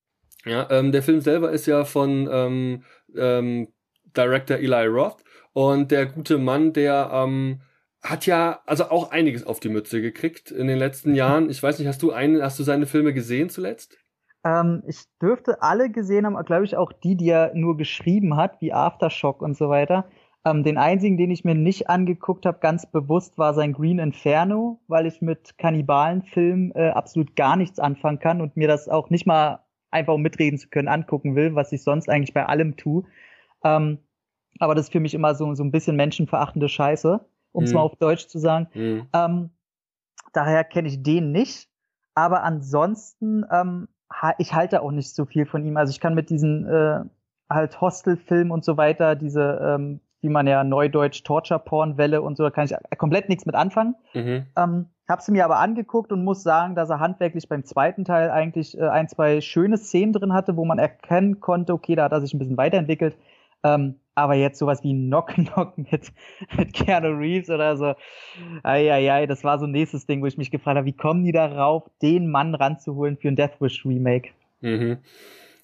Ja, 0.44 0.70
ähm, 0.70 0.92
der 0.92 1.02
Film 1.02 1.20
selber 1.20 1.50
ist 1.50 1.66
ja 1.66 1.85
von 1.85 2.28
ähm, 2.30 2.85
ähm, 3.16 3.68
Director 4.17 4.57
Eli 4.57 4.87
Roth 4.87 5.23
und 5.53 5.91
der 5.91 6.07
gute 6.07 6.38
Mann, 6.38 6.73
der 6.73 7.11
ähm, 7.12 7.61
hat 8.03 8.27
ja 8.27 8.61
also 8.67 8.85
auch 8.85 9.11
einiges 9.11 9.47
auf 9.47 9.61
die 9.61 9.69
Mütze 9.69 10.00
gekriegt 10.00 10.50
in 10.50 10.67
den 10.69 10.79
letzten 10.79 11.15
Jahren. 11.15 11.50
Ich 11.50 11.62
weiß 11.62 11.79
nicht, 11.79 11.88
hast 11.88 12.03
du 12.03 12.12
einen, 12.12 12.43
hast 12.43 12.59
du 12.59 12.62
seine 12.62 12.87
Filme 12.87 13.12
gesehen 13.12 13.50
zuletzt? 13.50 13.99
Ähm, 14.45 14.83
ich 14.87 15.05
dürfte 15.21 15.62
alle 15.62 15.91
gesehen 15.91 16.27
haben, 16.27 16.37
glaube 16.45 16.65
ich 16.65 16.77
auch 16.77 16.93
die, 16.93 17.17
die 17.17 17.29
er 17.31 17.53
nur 17.55 17.77
geschrieben 17.77 18.37
hat, 18.37 18.61
wie 18.61 18.73
Aftershock 18.73 19.43
und 19.43 19.57
so 19.57 19.69
weiter. 19.69 20.09
Ähm, 20.45 20.62
den 20.62 20.79
einzigen, 20.79 21.17
den 21.17 21.31
ich 21.31 21.45
mir 21.45 21.55
nicht 21.55 21.91
angeguckt 21.91 22.47
habe, 22.47 22.59
ganz 22.61 22.91
bewusst, 22.91 23.37
war 23.37 23.55
sein 23.55 23.73
Green 23.73 23.99
Inferno, 23.99 24.81
weil 24.87 25.07
ich 25.07 25.21
mit 25.21 25.59
Kannibalenfilmen 25.59 26.73
äh, 26.75 26.91
absolut 26.91 27.35
gar 27.35 27.57
nichts 27.57 27.81
anfangen 27.81 28.21
kann 28.21 28.41
und 28.41 28.57
mir 28.57 28.69
das 28.69 28.88
auch 28.88 29.11
nicht 29.11 29.27
mal 29.27 29.65
einfach 29.91 30.15
um 30.15 30.23
mitreden 30.23 30.59
zu 30.59 30.69
können 30.69 30.88
angucken 30.88 31.35
will, 31.35 31.55
was 31.55 31.73
ich 31.73 31.83
sonst 31.83 32.09
eigentlich 32.09 32.35
bei 32.35 32.47
allem 32.47 32.77
tue. 32.77 33.05
Ähm, 33.65 33.99
aber 34.59 34.75
das 34.75 34.87
ist 34.87 34.93
für 34.93 35.00
mich 35.00 35.15
immer 35.15 35.35
so, 35.35 35.55
so 35.55 35.62
ein 35.62 35.71
bisschen 35.71 35.97
menschenverachtende 35.97 36.69
Scheiße, 36.69 37.21
um 37.53 37.65
es 37.65 37.71
mhm. 37.71 37.77
mal 37.77 37.83
auf 37.83 37.97
Deutsch 37.97 38.27
zu 38.29 38.38
sagen. 38.38 38.69
Mhm. 38.75 39.07
Ähm, 39.12 39.50
daher 40.33 40.65
kenne 40.65 40.88
ich 40.88 41.03
den 41.03 41.33
nicht. 41.33 41.69
Aber 42.15 42.43
ansonsten, 42.43 43.45
ähm, 43.50 43.88
ich 44.38 44.53
halte 44.53 44.83
auch 44.83 44.91
nicht 44.91 45.15
so 45.15 45.25
viel 45.25 45.47
von 45.47 45.65
ihm. 45.65 45.77
Also 45.77 45.91
ich 45.91 46.00
kann 46.00 46.15
mit 46.15 46.31
diesen 46.31 46.67
äh, 46.67 47.05
halt 47.49 47.81
Hostel-Filmen 47.81 48.50
und 48.50 48.65
so 48.65 48.77
weiter, 48.77 49.15
diese, 49.15 49.61
ähm, 49.62 50.00
wie 50.21 50.29
man 50.29 50.47
ja 50.49 50.65
neudeutsch 50.65 51.23
Torture-Porn-Welle 51.23 52.21
und 52.21 52.37
so, 52.37 52.43
da 52.43 52.50
kann 52.50 52.65
ich 52.65 52.75
komplett 52.99 53.29
nichts 53.29 53.47
mit 53.47 53.55
anfangen. 53.55 53.95
Mhm. 54.15 54.47
Ähm, 54.57 54.87
habe 55.09 55.23
sie 55.23 55.33
mir 55.33 55.45
aber 55.45 55.59
angeguckt 55.59 56.12
und 56.12 56.23
muss 56.23 56.43
sagen, 56.43 56.75
dass 56.75 56.91
er 56.91 57.00
handwerklich 57.00 57.49
beim 57.49 57.65
zweiten 57.65 58.05
Teil 58.05 58.31
eigentlich 58.31 58.77
äh, 58.77 58.88
ein, 58.88 59.09
zwei 59.09 59.41
schöne 59.41 59.79
Szenen 59.79 60.12
drin 60.12 60.35
hatte, 60.35 60.57
wo 60.57 60.65
man 60.65 60.79
erkennen 60.79 61.41
konnte, 61.41 61.73
okay, 61.73 61.95
da 61.95 62.05
hat 62.05 62.12
er 62.12 62.21
sich 62.21 62.35
ein 62.35 62.38
bisschen 62.38 62.59
weiterentwickelt. 62.59 63.17
Ähm, 63.65 63.97
aber 64.15 64.35
jetzt 64.35 64.59
sowas 64.59 64.83
wie 64.83 64.93
Knock 64.93 65.29
Knock 65.35 65.79
mit, 65.79 66.12
mit 66.57 66.73
Keanu 66.73 67.17
Reeves 67.17 67.50
oder 67.50 67.77
so, 67.77 67.95
eieiei, 68.62 69.27
das 69.27 69.45
war 69.45 69.59
so 69.59 69.67
ein 69.67 69.73
nächstes 69.73 70.07
Ding, 70.07 70.23
wo 70.23 70.27
ich 70.27 70.38
mich 70.38 70.50
gefragt 70.50 70.77
habe, 70.77 70.87
wie 70.87 70.97
kommen 70.97 71.25
die 71.25 71.33
darauf, 71.33 71.85
den 72.03 72.31
Mann 72.31 72.55
ranzuholen 72.55 73.17
für 73.17 73.29
ein 73.29 73.37
Death 73.37 73.61
Wish 73.61 73.85
Remake? 73.87 74.31
Mhm. 74.61 74.99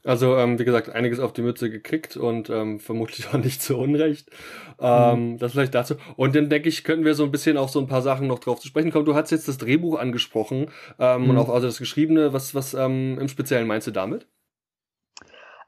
Also, 0.04 0.36
ähm, 0.36 0.58
wie 0.58 0.66
gesagt, 0.66 0.90
einiges 0.90 1.18
auf 1.18 1.32
die 1.32 1.40
Mütze 1.40 1.70
gekriegt 1.70 2.18
und 2.18 2.50
ähm, 2.50 2.78
vermutlich 2.78 3.26
auch 3.32 3.38
nicht 3.38 3.62
zu 3.62 3.78
Unrecht. 3.78 4.30
Ähm, 4.78 5.32
mhm. 5.32 5.38
Das 5.38 5.52
vielleicht 5.52 5.74
dazu. 5.74 5.94
Und 6.16 6.36
dann 6.36 6.50
denke 6.50 6.68
ich, 6.68 6.84
könnten 6.84 7.06
wir 7.06 7.14
so 7.14 7.24
ein 7.24 7.30
bisschen 7.30 7.56
auf 7.56 7.70
so 7.70 7.80
ein 7.80 7.86
paar 7.86 8.02
Sachen 8.02 8.26
noch 8.26 8.38
drauf 8.38 8.60
zu 8.60 8.68
sprechen 8.68 8.92
kommen. 8.92 9.06
Du 9.06 9.14
hast 9.14 9.30
jetzt 9.30 9.48
das 9.48 9.56
Drehbuch 9.56 9.98
angesprochen 9.98 10.70
ähm, 10.98 11.24
mhm. 11.24 11.30
und 11.30 11.38
auch 11.38 11.48
also 11.48 11.66
das 11.66 11.78
Geschriebene. 11.78 12.34
Was, 12.34 12.54
was 12.54 12.74
ähm, 12.74 13.18
im 13.18 13.28
Speziellen 13.28 13.66
meinst 13.66 13.86
du 13.86 13.92
damit? 13.92 14.28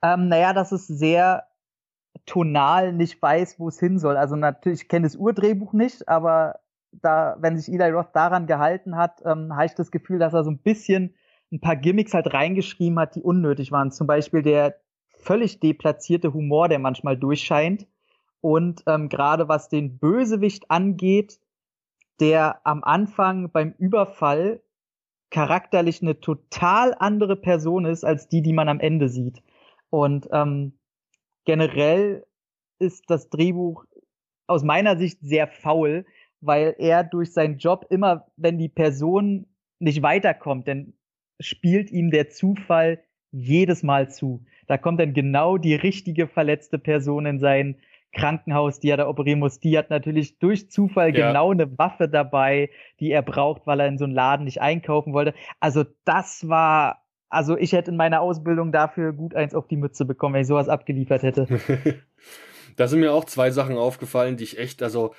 Ähm, 0.03 0.29
naja, 0.29 0.53
das 0.53 0.71
ist 0.71 0.87
sehr 0.87 1.45
tonal 2.27 2.93
nicht 2.93 3.21
weiß, 3.23 3.59
wo 3.59 3.69
es 3.69 3.79
hin 3.79 3.99
soll. 3.99 4.17
Also 4.17 4.37
natürlich, 4.37 4.83
ich 4.83 4.89
kenne 4.89 5.07
das 5.07 5.17
Urdrehbuch 5.17 5.73
nicht, 5.73 6.09
aber 6.09 6.61
da, 6.93 7.37
wenn 7.41 7.57
sich 7.59 7.73
Eli 7.73 7.91
Roth 7.91 8.15
daran 8.15 8.47
gehalten 8.47 8.97
hat, 8.97 9.23
ähm, 9.25 9.55
habe 9.55 9.67
ich 9.67 9.75
das 9.75 9.91
Gefühl, 9.91 10.19
dass 10.19 10.35
er 10.35 10.45
so 10.45 10.51
ein 10.51 10.59
bisschen 10.59 11.15
ein 11.53 11.61
paar 11.61 11.77
Gimmicks 11.77 12.15
halt 12.15 12.33
reingeschrieben 12.33 12.99
hat, 12.99 13.15
die 13.15 13.23
unnötig 13.23 13.71
waren. 13.71 13.93
Zum 13.93 14.07
Beispiel 14.07 14.43
der 14.43 14.77
völlig 15.09 15.61
deplatzierte 15.61 16.33
Humor, 16.33 16.69
der 16.69 16.79
manchmal 16.79 17.17
durchscheint. 17.17 17.87
Und 18.41 18.83
ähm, 18.87 19.09
gerade 19.09 19.49
was 19.49 19.69
den 19.69 19.99
Bösewicht 19.99 20.71
angeht, 20.71 21.39
der 22.21 22.61
am 22.65 22.83
Anfang 22.85 23.51
beim 23.51 23.75
Überfall 23.79 24.61
charakterlich 25.31 26.03
eine 26.03 26.21
total 26.21 26.95
andere 26.99 27.37
Person 27.37 27.85
ist 27.85 28.05
als 28.05 28.29
die, 28.29 28.43
die 28.43 28.53
man 28.53 28.69
am 28.69 28.81
Ende 28.81 29.09
sieht. 29.09 29.43
Und 29.91 30.29
ähm, 30.33 30.79
generell 31.47 32.27
ist 32.79 33.05
das 33.09 33.31
Drehbuch 33.31 33.85
aus 34.47 34.63
meiner 34.63 34.99
Sicht 34.99 35.21
sehr 35.23 35.49
faul, 35.49 36.05
weil 36.41 36.75
er 36.79 37.03
durch 37.03 37.33
seinen 37.33 37.57
Job 37.57 37.87
immer, 37.89 38.27
wenn 38.37 38.59
die 38.59 38.69
Person 38.69 39.47
nicht 39.79 40.03
weiterkommt, 40.03 40.69
dann 40.69 40.93
spielt 41.41 41.91
ihm 41.91 42.11
der 42.11 42.29
Zufall 42.29 43.03
jedes 43.33 43.83
Mal 43.83 44.11
zu. 44.11 44.45
Da 44.67 44.79
kommt 44.79 45.01
dann 45.01 45.15
genau 45.15 45.57
die 45.57 45.75
richtige 45.75 46.29
verletzte 46.29 46.79
Person 46.79 47.27
in 47.27 47.39
sein 47.39 47.77
Krankenhaus, 48.13 48.81
die 48.81 48.89
er 48.89 48.97
da 48.97 49.09
operieren 49.09 49.41
muss. 49.41 49.61
Die 49.61 49.77
hat 49.77 49.91
natürlich 49.91 50.39
durch 50.39 50.71
Zufall 50.71 51.15
ja. 51.17 51.29
genau 51.29 51.51
eine 51.51 51.79
Waffe 51.79 52.09
dabei, 52.09 52.71
die 52.99 53.11
er 53.11 53.23
braucht, 53.23 53.67
weil 53.67 53.81
er 53.81 53.89
in 53.89 53.99
so 53.99 54.05
einen 54.05 54.15
Laden 54.15 54.45
nicht 54.45 54.61
einkaufen 54.61 55.13
wollte. 55.13 55.35
Also 55.61 55.85
das 56.05 56.49
war 56.49 57.06
also 57.37 57.57
ich 57.57 57.73
hätte 57.73 57.91
in 57.91 57.97
meiner 57.97 58.23
Ausbildung 58.23 58.73
dafür 58.73 59.13
gut 59.13 59.35
eins 59.35 59.55
auf 59.55 59.69
die 59.69 59.77
Mütze 59.77 60.05
bekommen, 60.05 60.35
wenn 60.35 60.41
ich 60.43 60.49
sowas 60.49 60.69
abgeliefert 60.69 61.23
hätte. 61.23 61.47
da 62.77 62.89
sind 62.89 63.01
mir 63.01 63.13
auch 63.13 63.25
zwei 63.25 63.51
Sachen 63.51 63.77
aufgefallen, 63.77 64.37
die 64.37 64.45
ich 64.45 64.59
echt, 64.59 64.83
also 64.83 65.15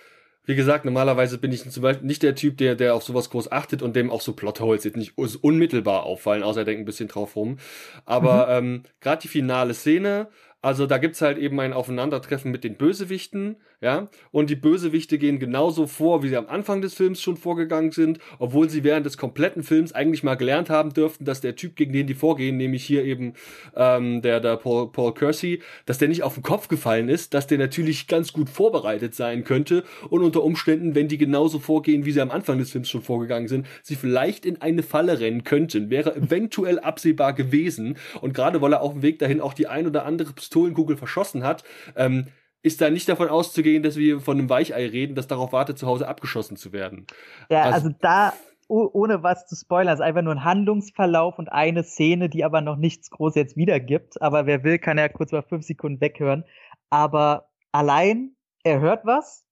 wie 0.46 0.56
gesagt, 0.56 0.86
normalerweise 0.86 1.38
bin 1.38 1.52
ich 1.52 1.70
zum 1.70 1.84
Beispiel 1.84 2.08
nicht 2.08 2.24
der 2.24 2.34
Typ, 2.34 2.58
der, 2.58 2.76
der 2.76 2.96
auf 2.96 3.04
sowas 3.04 3.30
groß 3.30 3.52
achtet 3.52 3.82
und 3.82 3.96
dem 3.98 4.10
auch 4.10 4.22
so 4.22 4.34
Plotholes 4.34 4.86
jetzt 4.86 4.96
nicht 4.96 5.18
unmittelbar 5.18 6.04
auffallen, 6.04 6.42
außer 6.42 6.62
er 6.62 6.66
denkt 6.66 6.82
ein 6.82 6.86
bisschen 6.86 7.10
drauf 7.10 7.36
rum. 7.36 7.58
Aber 8.06 8.62
mhm. 8.62 8.68
ähm, 8.68 8.84
gerade 9.02 9.22
die 9.22 9.28
finale 9.28 9.74
Szene, 9.74 10.30
also 10.68 10.86
da 10.86 10.98
gibt's 10.98 11.22
halt 11.22 11.38
eben 11.38 11.58
ein 11.62 11.72
Aufeinandertreffen 11.72 12.52
mit 12.52 12.66
den 12.66 12.76
Bösewichten, 12.76 13.56
ja, 13.80 14.10
und 14.32 14.50
die 14.50 14.56
Bösewichte 14.56 15.18
gehen 15.18 15.40
genauso 15.40 15.88
vor, 15.88 16.24
wie 16.24 16.30
sie 16.30 16.36
am 16.36 16.48
Anfang 16.48 16.82
des 16.82 16.94
Films 16.94 17.22
schon 17.22 17.38
vorgegangen 17.38 17.92
sind, 17.92 18.20
obwohl 18.38 18.70
sie 18.70 18.84
während 18.84 19.06
des 19.06 19.18
kompletten 19.18 19.64
Films 19.64 19.94
eigentlich 19.94 20.24
mal 20.24 20.36
gelernt 20.36 20.70
haben 20.70 20.94
dürften, 20.94 21.24
dass 21.24 21.40
der 21.40 21.56
Typ, 21.56 21.78
gegen 21.78 21.94
den 21.94 22.06
die 22.06 22.16
vorgehen, 22.16 22.58
nämlich 22.58 22.84
hier 22.84 23.06
eben 23.06 23.36
ähm, 23.78 24.22
der, 24.22 24.42
der 24.42 24.58
Paul, 24.58 24.92
Paul 24.92 25.14
Kersey, 25.14 25.62
dass 25.86 26.00
der 26.00 26.10
nicht 26.10 26.24
auf 26.24 26.34
den 26.34 26.44
Kopf 26.44 26.68
gefallen 26.68 27.08
ist, 27.08 27.34
dass 27.34 27.48
der 27.48 27.60
natürlich 27.60 28.08
ganz 28.08 28.34
gut 28.34 28.50
vorbereitet 28.50 29.16
sein 29.16 29.46
könnte 29.46 29.86
und 30.10 30.22
unter 30.22 30.44
Umständen, 30.44 30.96
wenn 30.96 31.08
die 31.08 31.18
genauso 31.18 31.60
vorgehen, 31.60 32.04
wie 32.04 32.12
sie 32.12 32.22
am 32.22 32.32
Anfang 32.32 32.58
des 32.58 32.72
Films 32.72 32.90
schon 32.90 33.04
vorgegangen 33.04 33.48
sind, 33.48 33.68
sie 33.84 33.96
vielleicht 33.96 34.44
in 34.44 34.60
eine 34.60 34.84
Falle 34.84 35.22
rennen 35.22 35.46
könnten, 35.46 35.90
wäre 35.90 36.16
eventuell 36.16 36.80
absehbar 36.80 37.32
gewesen. 37.34 37.96
Und 38.20 38.34
gerade 38.34 38.60
weil 38.60 38.74
er 38.74 38.82
auf 38.82 38.94
dem 38.94 39.02
Weg 39.04 39.20
dahin 39.20 39.40
auch 39.40 39.54
die 39.54 39.68
ein 39.68 39.86
oder 39.86 40.04
andere 40.04 40.34
Pistolenkugel 40.58 40.98
verschossen 40.98 41.44
hat, 41.44 41.64
ähm, 41.96 42.28
ist 42.64 42.82
da 42.82 42.90
nicht 42.90 43.08
davon 43.08 43.30
auszugehen, 43.30 43.84
dass 43.84 43.98
wir 43.98 44.20
von 44.20 44.38
einem 44.38 44.50
Weichei 44.50 44.88
reden, 44.88 45.16
das 45.16 45.28
darauf 45.28 45.54
wartet, 45.54 45.78
zu 45.78 45.88
Hause 45.88 46.08
abgeschossen 46.08 46.58
zu 46.58 46.74
werden. 46.74 47.06
Ja, 47.50 47.64
also, 47.64 47.76
also 47.76 47.98
da, 48.02 48.34
ohne 48.68 49.24
was 49.24 49.46
zu 49.48 49.56
spoilern, 49.56 49.94
ist 49.94 50.02
einfach 50.02 50.24
nur 50.24 50.34
ein 50.34 50.44
Handlungsverlauf 50.44 51.38
und 51.40 51.50
eine 51.50 51.84
Szene, 51.84 52.30
die 52.30 52.44
aber 52.44 52.62
noch 52.62 52.76
nichts 52.76 53.10
groß 53.12 53.36
jetzt 53.36 53.56
wiedergibt. 53.56 54.22
Aber 54.22 54.46
wer 54.46 54.64
will, 54.64 54.80
kann 54.80 54.98
ja 54.98 55.08
kurz 55.08 55.32
mal 55.32 55.44
fünf 55.44 55.66
Sekunden 55.66 56.02
weghören. 56.02 56.44
Aber 56.90 57.50
allein, 57.72 58.36
er 58.64 58.82
hört 58.82 59.06
was, 59.06 59.46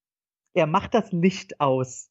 er 0.54 0.68
macht 0.68 0.94
das 0.94 1.12
Licht 1.12 1.62
aus. 1.62 2.10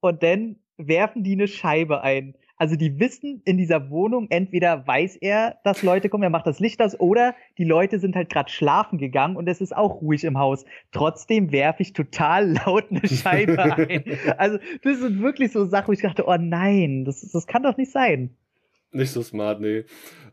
Und 0.00 0.22
dann 0.22 0.56
werfen 0.78 1.22
die 1.22 1.32
eine 1.32 1.48
Scheibe 1.48 2.02
ein. 2.02 2.34
Also 2.56 2.76
die 2.76 3.00
wissen 3.00 3.42
in 3.44 3.56
dieser 3.58 3.90
Wohnung, 3.90 4.28
entweder 4.30 4.86
weiß 4.86 5.16
er, 5.16 5.58
dass 5.64 5.82
Leute 5.82 6.08
kommen, 6.08 6.22
er 6.22 6.30
macht 6.30 6.46
das 6.46 6.60
Licht 6.60 6.80
aus, 6.80 6.98
oder 6.98 7.34
die 7.58 7.64
Leute 7.64 7.98
sind 7.98 8.14
halt 8.14 8.30
gerade 8.30 8.50
schlafen 8.50 8.98
gegangen 8.98 9.36
und 9.36 9.48
es 9.48 9.60
ist 9.60 9.76
auch 9.76 10.00
ruhig 10.00 10.24
im 10.24 10.38
Haus. 10.38 10.64
Trotzdem 10.92 11.50
werfe 11.52 11.82
ich 11.82 11.92
total 11.92 12.52
laut 12.66 12.86
eine 12.90 13.06
Scheibe 13.06 13.62
ein. 13.62 14.04
Also 14.38 14.58
das 14.82 14.98
sind 14.98 15.22
wirklich 15.22 15.52
so 15.52 15.64
Sachen, 15.66 15.88
wo 15.88 15.92
ich 15.92 16.02
dachte, 16.02 16.26
oh 16.26 16.36
nein, 16.38 17.04
das, 17.04 17.20
das 17.20 17.46
kann 17.46 17.62
doch 17.62 17.76
nicht 17.76 17.92
sein. 17.92 18.36
Nicht 18.92 19.12
so 19.12 19.22
smart, 19.22 19.60
nee. 19.60 19.84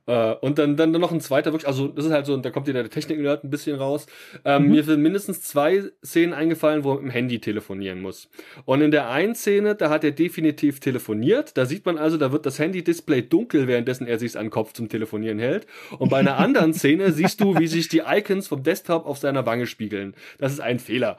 Äh, 0.09 0.33
und 0.41 0.57
dann, 0.57 0.75
dann 0.75 0.91
noch 0.91 1.11
ein 1.11 1.21
zweiter, 1.21 1.53
wirklich, 1.53 1.67
also 1.67 1.87
das 1.87 2.05
ist 2.05 2.11
halt 2.11 2.25
so, 2.25 2.35
da 2.35 2.49
kommt 2.49 2.67
wieder 2.67 2.81
der 2.81 2.89
Technik-Nerd 2.89 3.43
ein 3.43 3.51
bisschen 3.51 3.77
raus. 3.77 4.07
Ähm, 4.43 4.63
mhm. 4.63 4.71
Mir 4.71 4.83
sind 4.83 5.01
mindestens 5.01 5.41
zwei 5.41 5.83
Szenen 6.03 6.33
eingefallen, 6.33 6.83
wo 6.83 6.91
er 6.91 6.95
mit 6.95 7.03
dem 7.03 7.11
Handy 7.11 7.39
telefonieren 7.39 8.01
muss. 8.01 8.27
Und 8.65 8.81
in 8.81 8.89
der 8.89 9.09
einen 9.09 9.35
Szene, 9.35 9.75
da 9.75 9.91
hat 9.91 10.03
er 10.03 10.11
definitiv 10.11 10.79
telefoniert. 10.79 11.55
Da 11.57 11.65
sieht 11.65 11.85
man 11.85 11.99
also, 11.99 12.17
da 12.17 12.31
wird 12.31 12.47
das 12.47 12.57
Handy-Display 12.57 13.21
dunkel, 13.21 13.67
währenddessen 13.67 14.07
er 14.07 14.17
sich 14.17 14.35
an 14.35 14.45
den 14.45 14.51
Kopf 14.51 14.73
zum 14.73 14.89
Telefonieren 14.89 15.37
hält. 15.37 15.67
Und 15.99 16.09
bei 16.09 16.17
einer 16.17 16.37
anderen 16.39 16.73
Szene 16.73 17.11
siehst 17.11 17.39
du, 17.39 17.59
wie 17.59 17.67
sich 17.67 17.87
die 17.87 18.01
Icons 18.05 18.47
vom 18.47 18.63
Desktop 18.63 19.05
auf 19.05 19.19
seiner 19.19 19.45
Wange 19.45 19.67
spiegeln. 19.67 20.15
Das 20.39 20.53
ist 20.53 20.59
ein 20.59 20.79
Fehler. 20.79 21.17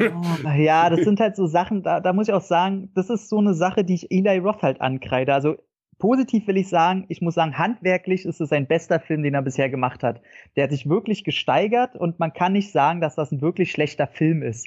Oh, 0.00 0.48
ja, 0.58 0.90
das 0.90 1.04
sind 1.04 1.20
halt 1.20 1.36
so 1.36 1.46
Sachen, 1.46 1.84
da, 1.84 2.00
da 2.00 2.12
muss 2.12 2.26
ich 2.26 2.34
auch 2.34 2.42
sagen, 2.42 2.90
das 2.94 3.08
ist 3.08 3.28
so 3.28 3.38
eine 3.38 3.54
Sache, 3.54 3.84
die 3.84 3.94
ich 3.94 4.10
Eli 4.10 4.38
Roth 4.38 4.62
halt 4.62 4.80
ankreide. 4.80 5.32
Also 5.32 5.58
positiv 6.02 6.48
will 6.48 6.56
ich 6.56 6.68
sagen, 6.68 7.04
ich 7.06 7.22
muss 7.22 7.34
sagen, 7.34 7.56
handwerklich 7.58 8.24
ist 8.24 8.40
es 8.40 8.48
sein 8.48 8.66
bester 8.66 8.98
Film, 8.98 9.22
den 9.22 9.34
er 9.34 9.42
bisher 9.42 9.70
gemacht 9.70 10.02
hat. 10.02 10.20
Der 10.56 10.64
hat 10.64 10.72
sich 10.72 10.88
wirklich 10.88 11.22
gesteigert 11.22 11.94
und 11.94 12.18
man 12.18 12.32
kann 12.32 12.54
nicht 12.54 12.72
sagen, 12.72 13.00
dass 13.00 13.14
das 13.14 13.30
ein 13.30 13.40
wirklich 13.40 13.70
schlechter 13.70 14.08
Film 14.08 14.42
ist. 14.42 14.66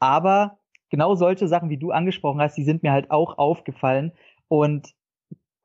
Aber 0.00 0.58
genau 0.90 1.14
solche 1.14 1.46
Sachen, 1.46 1.70
wie 1.70 1.76
du 1.76 1.92
angesprochen 1.92 2.40
hast, 2.40 2.56
die 2.56 2.64
sind 2.64 2.82
mir 2.82 2.90
halt 2.90 3.12
auch 3.12 3.38
aufgefallen 3.38 4.10
und 4.48 4.96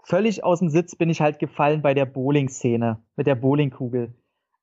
völlig 0.03 0.43
aus 0.43 0.59
dem 0.59 0.69
Sitz 0.69 0.95
bin 0.95 1.09
ich 1.09 1.21
halt 1.21 1.39
gefallen 1.39 1.81
bei 1.81 1.95
der 1.95 2.05
Bowling-Szene 2.05 2.99
mit 3.15 3.25
der 3.25 3.33
Bowlingkugel. 3.33 4.13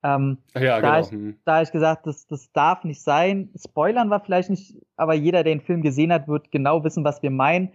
Ähm, 0.04 0.38
ja, 0.54 0.80
da, 0.80 1.00
genau. 1.00 1.00
ich, 1.00 1.10
hm. 1.10 1.38
da 1.44 1.62
ich 1.62 1.72
gesagt, 1.72 2.06
das, 2.06 2.28
das 2.28 2.52
darf 2.52 2.84
nicht 2.84 3.02
sein. 3.02 3.50
Spoilern 3.56 4.10
war 4.10 4.20
vielleicht 4.20 4.50
nicht, 4.50 4.76
aber 4.96 5.14
jeder, 5.14 5.42
der 5.42 5.56
den 5.56 5.60
Film 5.60 5.82
gesehen 5.82 6.12
hat, 6.12 6.28
wird 6.28 6.52
genau 6.52 6.84
wissen, 6.84 7.02
was 7.02 7.20
wir 7.20 7.32
meinen. 7.32 7.72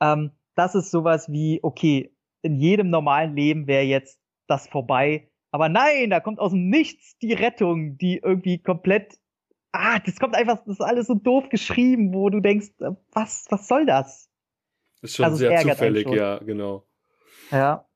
Ähm, 0.00 0.30
das 0.54 0.74
ist 0.74 0.90
sowas 0.90 1.30
wie, 1.30 1.60
okay, 1.62 2.13
in 2.44 2.56
jedem 2.56 2.90
normalen 2.90 3.34
Leben 3.34 3.66
wäre 3.66 3.84
jetzt 3.84 4.20
das 4.46 4.68
vorbei. 4.68 5.30
Aber 5.50 5.68
nein, 5.68 6.10
da 6.10 6.20
kommt 6.20 6.40
aus 6.40 6.52
dem 6.52 6.68
Nichts 6.68 7.16
die 7.18 7.32
Rettung, 7.32 7.96
die 7.96 8.20
irgendwie 8.22 8.58
komplett 8.58 9.18
ah, 9.74 9.98
das 9.98 10.18
kommt 10.18 10.34
einfach, 10.34 10.58
das 10.64 10.76
ist 10.76 10.80
alles 10.80 11.08
so 11.08 11.14
doof 11.14 11.48
geschrieben, 11.50 12.14
wo 12.14 12.30
du 12.30 12.40
denkst, 12.40 12.68
äh, 12.80 12.90
was, 13.12 13.46
was 13.50 13.68
soll 13.68 13.86
das? 13.86 14.30
Ist 15.02 15.16
schon 15.16 15.26
also 15.26 15.36
sehr 15.36 15.60
zufällig, 15.60 16.08
ja, 16.08 16.38
genau. 16.38 16.86
Ja. 17.50 17.86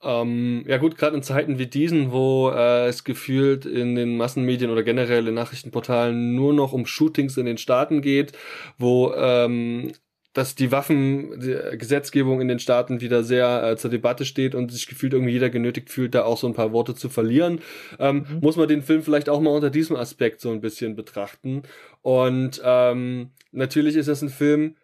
Ähm, 0.00 0.64
ja 0.68 0.76
gut, 0.76 0.96
gerade 0.96 1.16
in 1.16 1.24
Zeiten 1.24 1.58
wie 1.58 1.66
diesen, 1.66 2.12
wo 2.12 2.50
äh, 2.50 2.86
es 2.86 3.02
gefühlt 3.02 3.66
in 3.66 3.96
den 3.96 4.16
Massenmedien 4.16 4.70
oder 4.70 4.84
generell 4.84 5.26
in 5.26 5.34
Nachrichtenportalen 5.34 6.36
nur 6.36 6.52
noch 6.52 6.72
um 6.72 6.86
Shootings 6.86 7.36
in 7.36 7.46
den 7.46 7.58
Staaten 7.58 8.00
geht, 8.00 8.32
wo 8.78 9.12
ähm, 9.14 9.90
dass 10.38 10.54
die 10.54 10.70
Waffengesetzgebung 10.70 12.40
in 12.40 12.46
den 12.46 12.60
Staaten 12.60 13.00
wieder 13.00 13.24
sehr 13.24 13.72
äh, 13.72 13.76
zur 13.76 13.90
Debatte 13.90 14.24
steht 14.24 14.54
und 14.54 14.70
sich 14.70 14.86
gefühlt 14.86 15.12
irgendwie 15.12 15.32
jeder 15.32 15.50
genötigt 15.50 15.90
fühlt, 15.90 16.14
da 16.14 16.22
auch 16.22 16.38
so 16.38 16.46
ein 16.46 16.54
paar 16.54 16.70
Worte 16.70 16.94
zu 16.94 17.08
verlieren, 17.08 17.60
ähm, 17.98 18.18
mhm. 18.18 18.38
muss 18.40 18.56
man 18.56 18.68
den 18.68 18.82
Film 18.82 19.02
vielleicht 19.02 19.28
auch 19.28 19.40
mal 19.40 19.50
unter 19.50 19.68
diesem 19.68 19.96
Aspekt 19.96 20.40
so 20.40 20.52
ein 20.52 20.60
bisschen 20.60 20.94
betrachten. 20.94 21.64
Und 22.02 22.62
ähm, 22.64 23.30
natürlich 23.50 23.96
ist 23.96 24.06
das 24.06 24.22
ein 24.22 24.28
Film, 24.28 24.76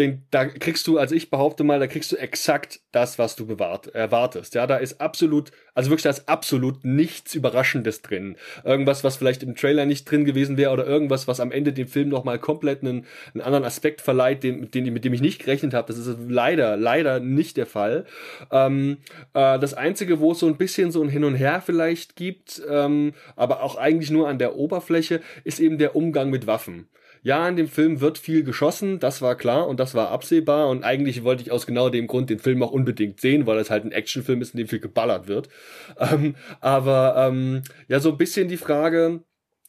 den, 0.00 0.22
da 0.30 0.46
kriegst 0.46 0.86
du, 0.86 0.98
also 0.98 1.14
ich 1.14 1.30
behaupte 1.30 1.62
mal, 1.62 1.78
da 1.78 1.86
kriegst 1.86 2.10
du 2.10 2.16
exakt 2.16 2.80
das, 2.90 3.18
was 3.18 3.36
du 3.36 3.46
bewahrt, 3.46 3.88
erwartest. 3.94 4.54
Ja, 4.54 4.66
da 4.66 4.76
ist 4.76 5.00
absolut, 5.00 5.52
also 5.74 5.90
wirklich 5.90 6.02
da 6.02 6.10
ist 6.10 6.28
absolut 6.28 6.84
nichts 6.84 7.34
Überraschendes 7.34 8.02
drin. 8.02 8.36
Irgendwas, 8.64 9.04
was 9.04 9.16
vielleicht 9.16 9.42
im 9.42 9.54
Trailer 9.54 9.86
nicht 9.86 10.10
drin 10.10 10.24
gewesen 10.24 10.56
wäre 10.56 10.72
oder 10.72 10.86
irgendwas, 10.86 11.28
was 11.28 11.38
am 11.38 11.52
Ende 11.52 11.72
dem 11.72 11.86
Film 11.86 12.08
nochmal 12.08 12.38
komplett 12.38 12.82
einen, 12.82 13.06
einen 13.34 13.42
anderen 13.42 13.64
Aspekt 13.64 14.00
verleiht, 14.00 14.42
den, 14.42 14.70
den, 14.70 14.92
mit 14.92 15.04
dem 15.04 15.12
ich 15.12 15.20
nicht 15.20 15.40
gerechnet 15.40 15.74
habe. 15.74 15.92
Das 15.92 15.98
ist 15.98 16.16
leider, 16.28 16.76
leider 16.76 17.20
nicht 17.20 17.56
der 17.56 17.66
Fall. 17.66 18.06
Ähm, 18.50 18.98
äh, 19.34 19.58
das 19.58 19.74
Einzige, 19.74 20.18
wo 20.18 20.32
es 20.32 20.40
so 20.40 20.46
ein 20.46 20.56
bisschen 20.56 20.90
so 20.90 21.02
ein 21.02 21.08
Hin 21.08 21.24
und 21.24 21.34
Her 21.34 21.62
vielleicht 21.64 22.16
gibt, 22.16 22.60
ähm, 22.68 23.12
aber 23.36 23.62
auch 23.62 23.76
eigentlich 23.76 24.10
nur 24.10 24.28
an 24.28 24.38
der 24.38 24.56
Oberfläche, 24.56 25.20
ist 25.44 25.60
eben 25.60 25.78
der 25.78 25.94
Umgang 25.94 26.30
mit 26.30 26.46
Waffen 26.46 26.88
ja, 27.22 27.48
in 27.48 27.56
dem 27.56 27.68
Film 27.68 28.00
wird 28.00 28.18
viel 28.18 28.44
geschossen, 28.44 28.98
das 28.98 29.20
war 29.22 29.36
klar 29.36 29.68
und 29.68 29.80
das 29.80 29.94
war 29.94 30.10
absehbar 30.10 30.68
und 30.68 30.84
eigentlich 30.84 31.22
wollte 31.22 31.42
ich 31.42 31.52
aus 31.52 31.66
genau 31.66 31.90
dem 31.90 32.06
Grund 32.06 32.30
den 32.30 32.38
Film 32.38 32.62
auch 32.62 32.72
unbedingt 32.72 33.20
sehen, 33.20 33.46
weil 33.46 33.58
es 33.58 33.70
halt 33.70 33.84
ein 33.84 33.92
Actionfilm 33.92 34.40
ist, 34.40 34.54
in 34.54 34.58
dem 34.58 34.68
viel 34.68 34.80
geballert 34.80 35.28
wird. 35.28 35.48
Ähm, 35.98 36.34
aber 36.60 37.14
ähm, 37.18 37.62
ja, 37.88 38.00
so 38.00 38.10
ein 38.10 38.16
bisschen 38.18 38.48
die 38.48 38.56
Frage, 38.56 39.22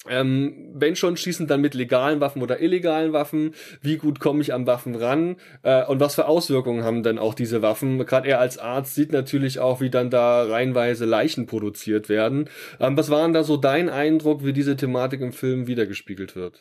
ähm, 0.10 0.72
wenn 0.74 0.96
schon 0.96 1.16
schießen, 1.16 1.48
dann 1.48 1.62
mit 1.62 1.76
legalen 1.76 2.22
Waffen 2.22 2.42
oder 2.42 2.60
illegalen 2.60 3.14
Waffen. 3.14 3.54
Wie 3.82 3.98
gut 3.98 4.20
komme 4.20 4.42
ich 4.42 4.54
an 4.54 4.66
Waffen 4.66 4.96
ran? 4.96 5.36
Äh, 5.62 5.86
und 5.86 6.00
was 6.00 6.16
für 6.16 6.28
Auswirkungen 6.28 6.84
haben 6.84 7.04
denn 7.04 7.20
auch 7.20 7.36
diese 7.36 7.62
Waffen? 7.62 8.04
Gerade 8.06 8.30
er 8.30 8.40
als 8.40 8.58
Arzt 8.58 8.96
sieht 8.96 9.12
natürlich 9.12 9.60
auch, 9.60 9.80
wie 9.80 9.92
dann 9.92 10.10
da 10.10 10.44
reihenweise 10.44 11.06
Leichen 11.06 11.46
produziert 11.46 12.10
werden. 12.10 12.50
Ähm, 12.80 12.98
was 12.98 13.10
war 13.12 13.24
denn 13.24 13.34
da 13.34 13.44
so 13.44 13.58
dein 13.58 13.90
Eindruck, 13.90 14.44
wie 14.44 14.54
diese 14.54 14.76
Thematik 14.76 15.22
im 15.22 15.34
Film 15.34 15.68
wiedergespiegelt 15.68 16.36
wird? 16.36 16.60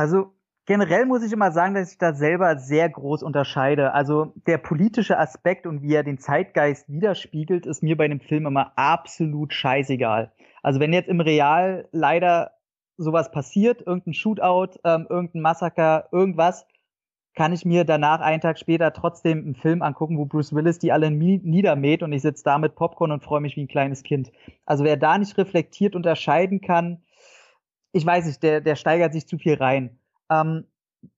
Also 0.00 0.32
generell 0.64 1.04
muss 1.04 1.22
ich 1.22 1.30
immer 1.30 1.52
sagen, 1.52 1.74
dass 1.74 1.92
ich 1.92 1.98
da 1.98 2.14
selber 2.14 2.56
sehr 2.56 2.88
groß 2.88 3.22
unterscheide. 3.22 3.92
Also 3.92 4.32
der 4.46 4.56
politische 4.56 5.18
Aspekt 5.18 5.66
und 5.66 5.82
wie 5.82 5.92
er 5.92 6.02
den 6.02 6.16
Zeitgeist 6.16 6.88
widerspiegelt, 6.88 7.66
ist 7.66 7.82
mir 7.82 7.98
bei 7.98 8.08
dem 8.08 8.20
Film 8.20 8.46
immer 8.46 8.72
absolut 8.76 9.52
scheißegal. 9.52 10.32
Also 10.62 10.80
wenn 10.80 10.94
jetzt 10.94 11.10
im 11.10 11.20
Real 11.20 11.86
leider 11.92 12.52
sowas 12.96 13.30
passiert, 13.30 13.86
irgendein 13.86 14.14
Shootout, 14.14 14.78
ähm, 14.84 15.06
irgendein 15.10 15.42
Massaker, 15.42 16.08
irgendwas, 16.12 16.66
kann 17.34 17.52
ich 17.52 17.66
mir 17.66 17.84
danach 17.84 18.20
einen 18.20 18.40
Tag 18.40 18.58
später 18.58 18.94
trotzdem 18.94 19.40
einen 19.40 19.54
Film 19.56 19.82
angucken, 19.82 20.16
wo 20.16 20.24
Bruce 20.24 20.54
Willis 20.54 20.78
die 20.78 20.92
alle 20.92 21.10
niedermäht 21.10 22.02
und 22.02 22.12
ich 22.14 22.22
sitze 22.22 22.44
da 22.44 22.56
mit 22.56 22.74
Popcorn 22.74 23.12
und 23.12 23.22
freue 23.22 23.42
mich 23.42 23.54
wie 23.54 23.64
ein 23.64 23.68
kleines 23.68 24.02
Kind. 24.02 24.32
Also 24.64 24.82
wer 24.82 24.96
da 24.96 25.18
nicht 25.18 25.36
reflektiert 25.36 25.94
unterscheiden 25.94 26.62
kann, 26.62 27.02
ich 27.92 28.04
weiß 28.04 28.26
nicht, 28.26 28.42
der, 28.42 28.60
der 28.60 28.76
steigert 28.76 29.12
sich 29.12 29.26
zu 29.26 29.38
viel 29.38 29.54
rein. 29.54 29.98
Ähm, 30.30 30.66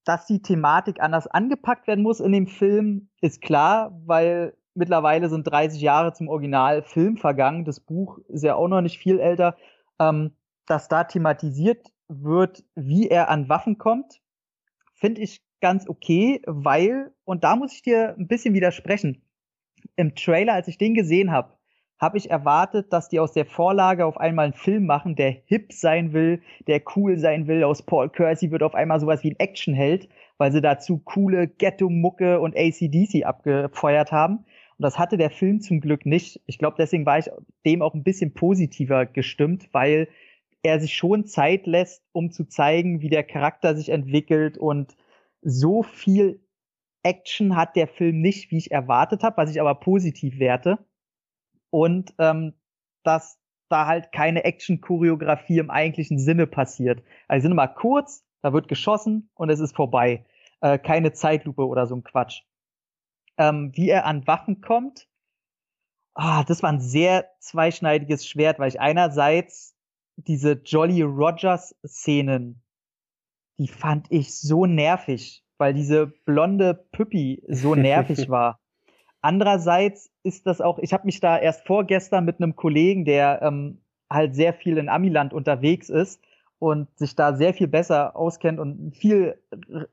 dass 0.04 0.26
die 0.26 0.42
Thematik 0.42 1.00
anders 1.00 1.26
angepackt 1.26 1.86
werden 1.86 2.02
muss 2.02 2.20
in 2.20 2.32
dem 2.32 2.46
Film, 2.46 3.08
ist 3.20 3.42
klar, 3.42 4.00
weil 4.06 4.54
mittlerweile 4.74 5.28
sind 5.28 5.44
30 5.44 5.80
Jahre 5.80 6.12
zum 6.12 6.28
Originalfilm 6.28 7.16
vergangen. 7.16 7.64
Das 7.64 7.80
Buch 7.80 8.18
ist 8.28 8.44
ja 8.44 8.54
auch 8.54 8.68
noch 8.68 8.80
nicht 8.80 8.98
viel 8.98 9.18
älter. 9.18 9.56
Ähm, 9.98 10.36
dass 10.66 10.88
da 10.88 11.04
thematisiert 11.04 11.92
wird, 12.08 12.64
wie 12.74 13.08
er 13.08 13.28
an 13.28 13.48
Waffen 13.48 13.78
kommt, 13.78 14.20
finde 14.94 15.20
ich 15.20 15.42
ganz 15.60 15.88
okay, 15.88 16.40
weil, 16.46 17.12
und 17.24 17.44
da 17.44 17.56
muss 17.56 17.72
ich 17.72 17.82
dir 17.82 18.14
ein 18.16 18.28
bisschen 18.28 18.54
widersprechen, 18.54 19.22
im 19.96 20.14
Trailer, 20.14 20.54
als 20.54 20.68
ich 20.68 20.78
den 20.78 20.94
gesehen 20.94 21.32
habe, 21.32 21.56
habe 22.02 22.18
ich 22.18 22.32
erwartet, 22.32 22.92
dass 22.92 23.08
die 23.08 23.20
aus 23.20 23.32
der 23.32 23.46
Vorlage 23.46 24.04
auf 24.04 24.18
einmal 24.18 24.46
einen 24.46 24.54
Film 24.54 24.86
machen, 24.86 25.14
der 25.14 25.30
hip 25.46 25.72
sein 25.72 26.12
will, 26.12 26.42
der 26.66 26.82
cool 26.96 27.16
sein 27.16 27.46
will. 27.46 27.62
Aus 27.62 27.82
Paul 27.82 28.10
Kersey 28.10 28.50
wird 28.50 28.64
auf 28.64 28.74
einmal 28.74 28.98
sowas 28.98 29.22
wie 29.22 29.30
ein 29.30 29.38
Actionheld, 29.38 30.08
weil 30.36 30.50
sie 30.50 30.60
dazu 30.60 30.98
coole 30.98 31.46
Ghetto-Mucke 31.46 32.40
und 32.40 32.56
ACDC 32.56 33.24
abgefeuert 33.24 34.10
haben. 34.10 34.38
Und 34.38 34.82
das 34.82 34.98
hatte 34.98 35.16
der 35.16 35.30
Film 35.30 35.60
zum 35.60 35.80
Glück 35.80 36.04
nicht. 36.04 36.40
Ich 36.46 36.58
glaube, 36.58 36.74
deswegen 36.76 37.06
war 37.06 37.18
ich 37.18 37.30
dem 37.64 37.82
auch 37.82 37.94
ein 37.94 38.02
bisschen 38.02 38.34
positiver 38.34 39.06
gestimmt, 39.06 39.68
weil 39.70 40.08
er 40.64 40.80
sich 40.80 40.94
schon 40.94 41.24
Zeit 41.26 41.68
lässt, 41.68 42.02
um 42.10 42.32
zu 42.32 42.48
zeigen, 42.48 43.00
wie 43.00 43.10
der 43.10 43.22
Charakter 43.22 43.76
sich 43.76 43.90
entwickelt 43.90 44.58
und 44.58 44.96
so 45.40 45.84
viel 45.84 46.40
Action 47.04 47.54
hat 47.54 47.76
der 47.76 47.86
Film 47.86 48.20
nicht, 48.20 48.50
wie 48.50 48.58
ich 48.58 48.72
erwartet 48.72 49.22
habe, 49.22 49.36
was 49.36 49.52
ich 49.52 49.60
aber 49.60 49.76
positiv 49.76 50.40
werte 50.40 50.80
und 51.72 52.14
ähm, 52.18 52.54
dass 53.02 53.40
da 53.68 53.86
halt 53.86 54.12
keine 54.12 54.44
Action-Choreografie 54.44 55.58
im 55.58 55.70
eigentlichen 55.70 56.18
Sinne 56.18 56.46
passiert. 56.46 57.02
Also 57.26 57.44
sind 57.44 57.52
immer 57.52 57.68
kurz, 57.68 58.24
da 58.42 58.52
wird 58.52 58.68
geschossen 58.68 59.30
und 59.34 59.48
es 59.48 59.60
ist 59.60 59.74
vorbei. 59.74 60.26
Äh, 60.60 60.78
keine 60.78 61.12
Zeitlupe 61.12 61.66
oder 61.66 61.86
so 61.86 61.96
ein 61.96 62.04
Quatsch. 62.04 62.42
Ähm, 63.38 63.72
wie 63.74 63.88
er 63.88 64.04
an 64.04 64.26
Waffen 64.26 64.60
kommt, 64.60 65.08
ah, 66.14 66.44
das 66.44 66.62
war 66.62 66.70
ein 66.70 66.80
sehr 66.80 67.30
zweischneidiges 67.40 68.26
Schwert, 68.26 68.58
weil 68.58 68.68
ich 68.68 68.78
einerseits 68.78 69.74
diese 70.16 70.52
Jolly 70.52 71.00
Rogers 71.00 71.74
Szenen, 71.86 72.62
die 73.58 73.68
fand 73.68 74.06
ich 74.10 74.38
so 74.38 74.66
nervig, 74.66 75.44
weil 75.56 75.72
diese 75.72 76.06
blonde 76.06 76.74
Püppi 76.92 77.42
so 77.48 77.74
nervig 77.74 78.28
war. 78.28 78.61
Andererseits 79.22 80.10
ist 80.24 80.46
das 80.46 80.60
auch, 80.60 80.78
ich 80.80 80.92
habe 80.92 81.06
mich 81.06 81.20
da 81.20 81.38
erst 81.38 81.66
vorgestern 81.66 82.24
mit 82.24 82.40
einem 82.40 82.56
Kollegen, 82.56 83.04
der 83.04 83.40
ähm, 83.42 83.78
halt 84.10 84.34
sehr 84.34 84.52
viel 84.52 84.78
in 84.78 84.88
Amiland 84.88 85.32
unterwegs 85.32 85.88
ist 85.88 86.20
und 86.58 86.88
sich 86.98 87.14
da 87.14 87.34
sehr 87.34 87.54
viel 87.54 87.68
besser 87.68 88.16
auskennt 88.16 88.58
und 88.58 88.96
viel 88.96 89.38
äh, 89.50 89.84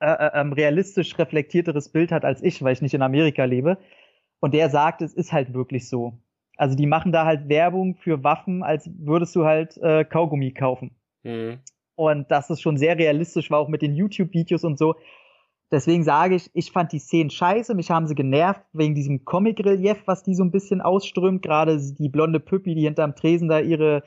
äh, 0.00 0.30
ähm, 0.34 0.52
realistisch 0.52 1.18
reflektierteres 1.18 1.90
Bild 1.90 2.12
hat 2.12 2.24
als 2.24 2.42
ich, 2.42 2.62
weil 2.62 2.72
ich 2.72 2.82
nicht 2.82 2.94
in 2.94 3.02
Amerika 3.02 3.44
lebe. 3.44 3.78
Und 4.40 4.52
der 4.52 4.68
sagt, 4.68 5.00
es 5.00 5.14
ist 5.14 5.32
halt 5.32 5.54
wirklich 5.54 5.88
so. 5.88 6.18
Also 6.56 6.76
die 6.76 6.86
machen 6.86 7.12
da 7.12 7.24
halt 7.24 7.48
Werbung 7.48 7.94
für 7.96 8.24
Waffen, 8.24 8.62
als 8.62 8.90
würdest 8.98 9.36
du 9.36 9.44
halt 9.44 9.76
äh, 9.78 10.04
Kaugummi 10.04 10.52
kaufen. 10.52 10.90
Mhm. 11.22 11.58
Und 11.94 12.30
das 12.30 12.50
ist 12.50 12.60
schon 12.60 12.76
sehr 12.76 12.98
realistisch 12.98 13.50
war, 13.50 13.58
auch 13.58 13.68
mit 13.68 13.82
den 13.82 13.94
YouTube-Videos 13.94 14.64
und 14.64 14.78
so. 14.78 14.96
Deswegen 15.70 16.04
sage 16.04 16.36
ich, 16.36 16.50
ich 16.54 16.70
fand 16.70 16.92
die 16.92 17.00
Szenen 17.00 17.30
scheiße, 17.30 17.74
mich 17.74 17.90
haben 17.90 18.06
sie 18.06 18.14
genervt 18.14 18.62
wegen 18.72 18.94
diesem 18.94 19.24
Comic-Relief, 19.24 20.02
was 20.06 20.22
die 20.22 20.34
so 20.34 20.44
ein 20.44 20.52
bisschen 20.52 20.80
ausströmt. 20.80 21.42
Gerade 21.42 21.76
die 21.76 22.08
blonde 22.08 22.38
Püppi, 22.38 22.74
die 22.76 22.84
hinterm 22.84 23.16
Tresen 23.16 23.48
da 23.48 23.58
ihre, 23.58 24.04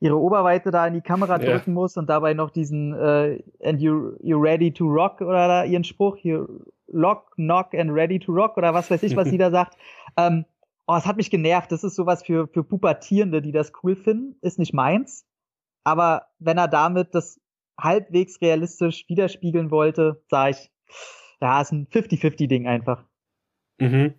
ihre 0.00 0.18
Oberweite 0.18 0.72
da 0.72 0.86
in 0.86 0.94
die 0.94 1.00
Kamera 1.00 1.38
drücken 1.38 1.72
muss 1.72 1.96
und 1.96 2.08
dabei 2.08 2.34
noch 2.34 2.50
diesen 2.50 2.92
äh, 2.92 3.40
and 3.62 3.80
you, 3.80 4.16
you 4.20 4.36
ready 4.36 4.72
to 4.72 4.84
rock 4.84 5.20
oder 5.20 5.46
da 5.46 5.64
ihren 5.64 5.84
Spruch, 5.84 6.16
hier 6.16 6.48
lock, 6.88 7.30
knock 7.36 7.72
and 7.74 7.92
ready 7.92 8.18
to 8.18 8.32
rock 8.32 8.56
oder 8.56 8.74
was 8.74 8.90
weiß 8.90 9.04
ich, 9.04 9.16
was 9.16 9.28
sie 9.28 9.38
da 9.38 9.52
sagt. 9.52 9.76
Ähm, 10.16 10.44
oh, 10.88 10.96
es 10.96 11.06
hat 11.06 11.16
mich 11.16 11.30
genervt. 11.30 11.70
Das 11.70 11.84
ist 11.84 11.94
sowas 11.94 12.24
für, 12.24 12.48
für 12.48 12.64
Pubertierende, 12.64 13.42
die 13.42 13.52
das 13.52 13.72
cool 13.82 13.94
finden. 13.94 14.36
Ist 14.40 14.58
nicht 14.58 14.74
meins. 14.74 15.24
Aber 15.84 16.26
wenn 16.40 16.58
er 16.58 16.66
damit 16.66 17.14
das 17.14 17.40
halbwegs 17.78 18.40
realistisch 18.40 19.04
widerspiegeln 19.08 19.70
wollte, 19.70 20.22
sage 20.28 20.50
ich, 20.50 20.70
ja, 21.40 21.60
ist 21.60 21.72
ein 21.72 21.86
50-50-Ding 21.88 22.66
einfach. 22.66 23.04
Mhm. 23.78 24.14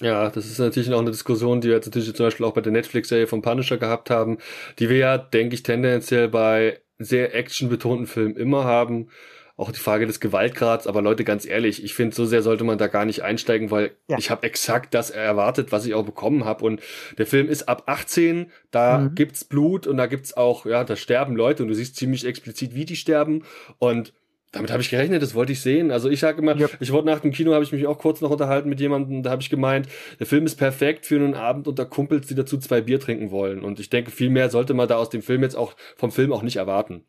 Ja, 0.00 0.30
das 0.30 0.46
ist 0.46 0.58
natürlich 0.58 0.92
auch 0.92 1.00
eine 1.00 1.10
Diskussion, 1.10 1.60
die 1.60 1.68
wir 1.68 1.76
jetzt 1.76 1.86
natürlich 1.86 2.14
zum 2.14 2.26
Beispiel 2.26 2.46
auch 2.46 2.54
bei 2.54 2.60
der 2.60 2.72
Netflix-Serie 2.72 3.26
von 3.26 3.42
Punisher 3.42 3.76
gehabt 3.76 4.10
haben, 4.10 4.38
die 4.78 4.88
wir 4.88 4.96
ja, 4.96 5.18
denke 5.18 5.54
ich, 5.54 5.62
tendenziell 5.62 6.28
bei 6.28 6.80
sehr 6.98 7.34
actionbetonten 7.34 8.06
Filmen 8.06 8.36
immer 8.36 8.64
haben. 8.64 9.08
Auch 9.54 9.70
die 9.70 9.78
Frage 9.78 10.06
des 10.06 10.18
Gewaltgrads, 10.18 10.86
aber 10.86 11.02
Leute, 11.02 11.24
ganz 11.24 11.44
ehrlich, 11.44 11.84
ich 11.84 11.94
finde, 11.94 12.16
so 12.16 12.24
sehr 12.24 12.42
sollte 12.42 12.64
man 12.64 12.78
da 12.78 12.86
gar 12.86 13.04
nicht 13.04 13.22
einsteigen, 13.22 13.70
weil 13.70 13.94
ja. 14.08 14.16
ich 14.18 14.30
habe 14.30 14.46
exakt 14.46 14.94
das 14.94 15.10
erwartet, 15.10 15.72
was 15.72 15.84
ich 15.84 15.92
auch 15.92 16.04
bekommen 16.06 16.46
habe. 16.46 16.64
Und 16.64 16.80
der 17.18 17.26
Film 17.26 17.48
ist 17.48 17.68
ab 17.68 17.84
18, 17.86 18.50
da 18.70 18.98
mhm. 18.98 19.14
gibt's 19.14 19.44
Blut 19.44 19.86
und 19.86 19.98
da 19.98 20.06
gibt's 20.06 20.34
auch, 20.34 20.64
ja, 20.64 20.84
da 20.84 20.96
sterben 20.96 21.36
Leute 21.36 21.62
und 21.62 21.68
du 21.68 21.74
siehst 21.74 21.96
ziemlich 21.96 22.24
explizit, 22.24 22.74
wie 22.74 22.86
die 22.86 22.96
sterben. 22.96 23.44
Und 23.78 24.14
damit 24.52 24.70
habe 24.70 24.82
ich 24.82 24.90
gerechnet, 24.90 25.22
das 25.22 25.34
wollte 25.34 25.52
ich 25.52 25.62
sehen. 25.62 25.90
Also 25.90 26.10
ich 26.10 26.20
sage 26.20 26.40
immer, 26.40 26.54
ja. 26.56 26.68
ich 26.78 26.92
wurde 26.92 27.06
nach 27.06 27.20
dem 27.20 27.32
Kino, 27.32 27.52
habe 27.54 27.64
ich 27.64 27.72
mich 27.72 27.86
auch 27.86 27.98
kurz 27.98 28.20
noch 28.20 28.30
unterhalten 28.30 28.68
mit 28.68 28.80
jemandem, 28.80 29.22
da 29.22 29.30
habe 29.30 29.42
ich 29.42 29.50
gemeint, 29.50 29.88
der 30.20 30.26
Film 30.26 30.44
ist 30.44 30.56
perfekt 30.56 31.06
für 31.06 31.16
einen 31.16 31.34
Abend 31.34 31.66
unter 31.66 31.86
Kumpels, 31.86 32.26
die 32.26 32.34
dazu 32.34 32.58
zwei 32.58 32.82
Bier 32.82 33.00
trinken 33.00 33.30
wollen. 33.30 33.62
Und 33.62 33.80
ich 33.80 33.88
denke, 33.88 34.10
viel 34.10 34.28
mehr 34.28 34.50
sollte 34.50 34.74
man 34.74 34.88
da 34.88 34.96
aus 34.96 35.08
dem 35.08 35.22
Film 35.22 35.42
jetzt 35.42 35.56
auch 35.56 35.74
vom 35.96 36.12
Film 36.12 36.32
auch 36.32 36.42
nicht 36.42 36.56
erwarten. 36.56 37.04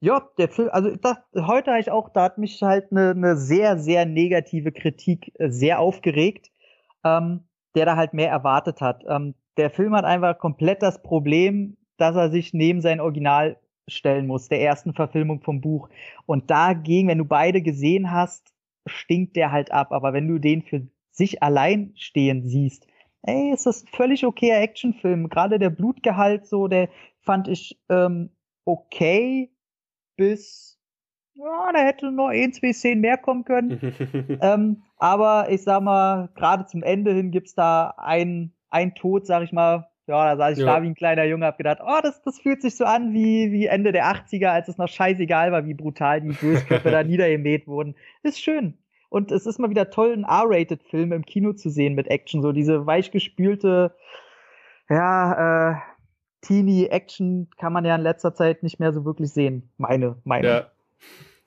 Ja, 0.00 0.30
der 0.38 0.48
Film, 0.48 0.70
also 0.72 0.96
das, 0.96 1.18
heute 1.34 1.72
habe 1.72 1.80
ich 1.80 1.90
auch, 1.90 2.08
da 2.08 2.22
hat 2.22 2.38
mich 2.38 2.62
halt 2.62 2.90
eine, 2.90 3.10
eine 3.10 3.36
sehr, 3.36 3.78
sehr 3.78 4.06
negative 4.06 4.72
Kritik 4.72 5.32
äh, 5.38 5.50
sehr 5.50 5.78
aufgeregt, 5.78 6.48
ähm, 7.04 7.44
der 7.74 7.84
da 7.84 7.96
halt 7.96 8.14
mehr 8.14 8.30
erwartet 8.30 8.80
hat. 8.80 9.04
Ähm, 9.06 9.34
der 9.58 9.68
Film 9.68 9.94
hat 9.94 10.06
einfach 10.06 10.38
komplett 10.38 10.82
das 10.82 11.02
Problem, 11.02 11.76
dass 11.98 12.16
er 12.16 12.30
sich 12.30 12.54
neben 12.54 12.80
sein 12.80 13.00
Original 13.00 13.58
stellen 13.90 14.26
muss, 14.26 14.48
der 14.48 14.60
ersten 14.60 14.94
Verfilmung 14.94 15.40
vom 15.40 15.60
Buch. 15.60 15.88
Und 16.26 16.50
dagegen, 16.50 17.08
wenn 17.08 17.18
du 17.18 17.24
beide 17.24 17.62
gesehen 17.62 18.10
hast, 18.10 18.52
stinkt 18.86 19.36
der 19.36 19.52
halt 19.52 19.72
ab. 19.72 19.92
Aber 19.92 20.12
wenn 20.12 20.28
du 20.28 20.38
den 20.38 20.62
für 20.62 20.86
sich 21.10 21.42
allein 21.42 21.92
stehen 21.96 22.46
siehst, 22.46 22.86
ey, 23.22 23.52
ist 23.52 23.66
das 23.66 23.84
ein 23.84 23.88
völlig 23.88 24.24
okayer 24.24 24.60
Actionfilm. 24.60 25.28
Gerade 25.28 25.58
der 25.58 25.70
Blutgehalt 25.70 26.46
so, 26.46 26.68
der 26.68 26.88
fand 27.20 27.48
ich 27.48 27.78
ähm, 27.88 28.30
okay 28.64 29.50
bis 30.16 30.80
ja, 31.34 31.72
da 31.72 31.80
hätte 31.80 32.12
noch 32.12 32.28
ein, 32.28 32.52
zwei 32.52 32.72
Szenen 32.72 33.00
mehr 33.00 33.16
kommen 33.16 33.44
können. 33.44 33.80
ähm, 34.42 34.82
aber 34.98 35.50
ich 35.50 35.62
sag 35.62 35.82
mal, 35.82 36.28
gerade 36.34 36.66
zum 36.66 36.82
Ende 36.82 37.14
hin 37.14 37.30
gibt's 37.30 37.54
da 37.54 37.94
ein, 37.96 38.52
ein 38.68 38.94
Tod, 38.94 39.26
sag 39.26 39.42
ich 39.42 39.52
mal, 39.52 39.89
ja, 40.10 40.34
da 40.34 40.36
saß 40.36 40.58
ich 40.58 40.64
ja. 40.64 40.76
da 40.76 40.82
wie 40.82 40.88
ein 40.88 40.94
kleiner 40.94 41.24
Junge, 41.24 41.46
hab 41.46 41.56
gedacht, 41.56 41.78
oh, 41.82 42.00
das, 42.02 42.20
das 42.22 42.38
fühlt 42.38 42.60
sich 42.60 42.76
so 42.76 42.84
an 42.84 43.12
wie, 43.12 43.52
wie 43.52 43.66
Ende 43.66 43.92
der 43.92 44.06
80er, 44.06 44.48
als 44.48 44.68
es 44.68 44.76
noch 44.76 44.88
scheißegal 44.88 45.52
war, 45.52 45.66
wie 45.66 45.74
brutal 45.74 46.20
die 46.20 46.32
Bösköpfe 46.32 46.90
da 46.90 47.02
niedergemäht 47.02 47.66
wurden. 47.66 47.94
Ist 48.22 48.40
schön. 48.40 48.76
Und 49.08 49.32
es 49.32 49.46
ist 49.46 49.58
mal 49.58 49.70
wieder 49.70 49.90
toll, 49.90 50.12
einen 50.12 50.24
R-Rated-Film 50.24 51.12
im 51.12 51.24
Kino 51.24 51.52
zu 51.52 51.70
sehen 51.70 51.94
mit 51.94 52.08
Action. 52.08 52.42
So 52.42 52.52
diese 52.52 52.86
weichgespülte, 52.86 53.94
ja, 54.88 55.70
äh, 55.70 55.76
Teenie-Action 56.42 57.48
kann 57.58 57.72
man 57.72 57.84
ja 57.84 57.94
in 57.94 58.02
letzter 58.02 58.34
Zeit 58.34 58.62
nicht 58.62 58.80
mehr 58.80 58.92
so 58.92 59.04
wirklich 59.04 59.30
sehen. 59.32 59.70
Meine 59.78 60.16
Meinung. 60.24 60.50
Ja. 60.50 60.70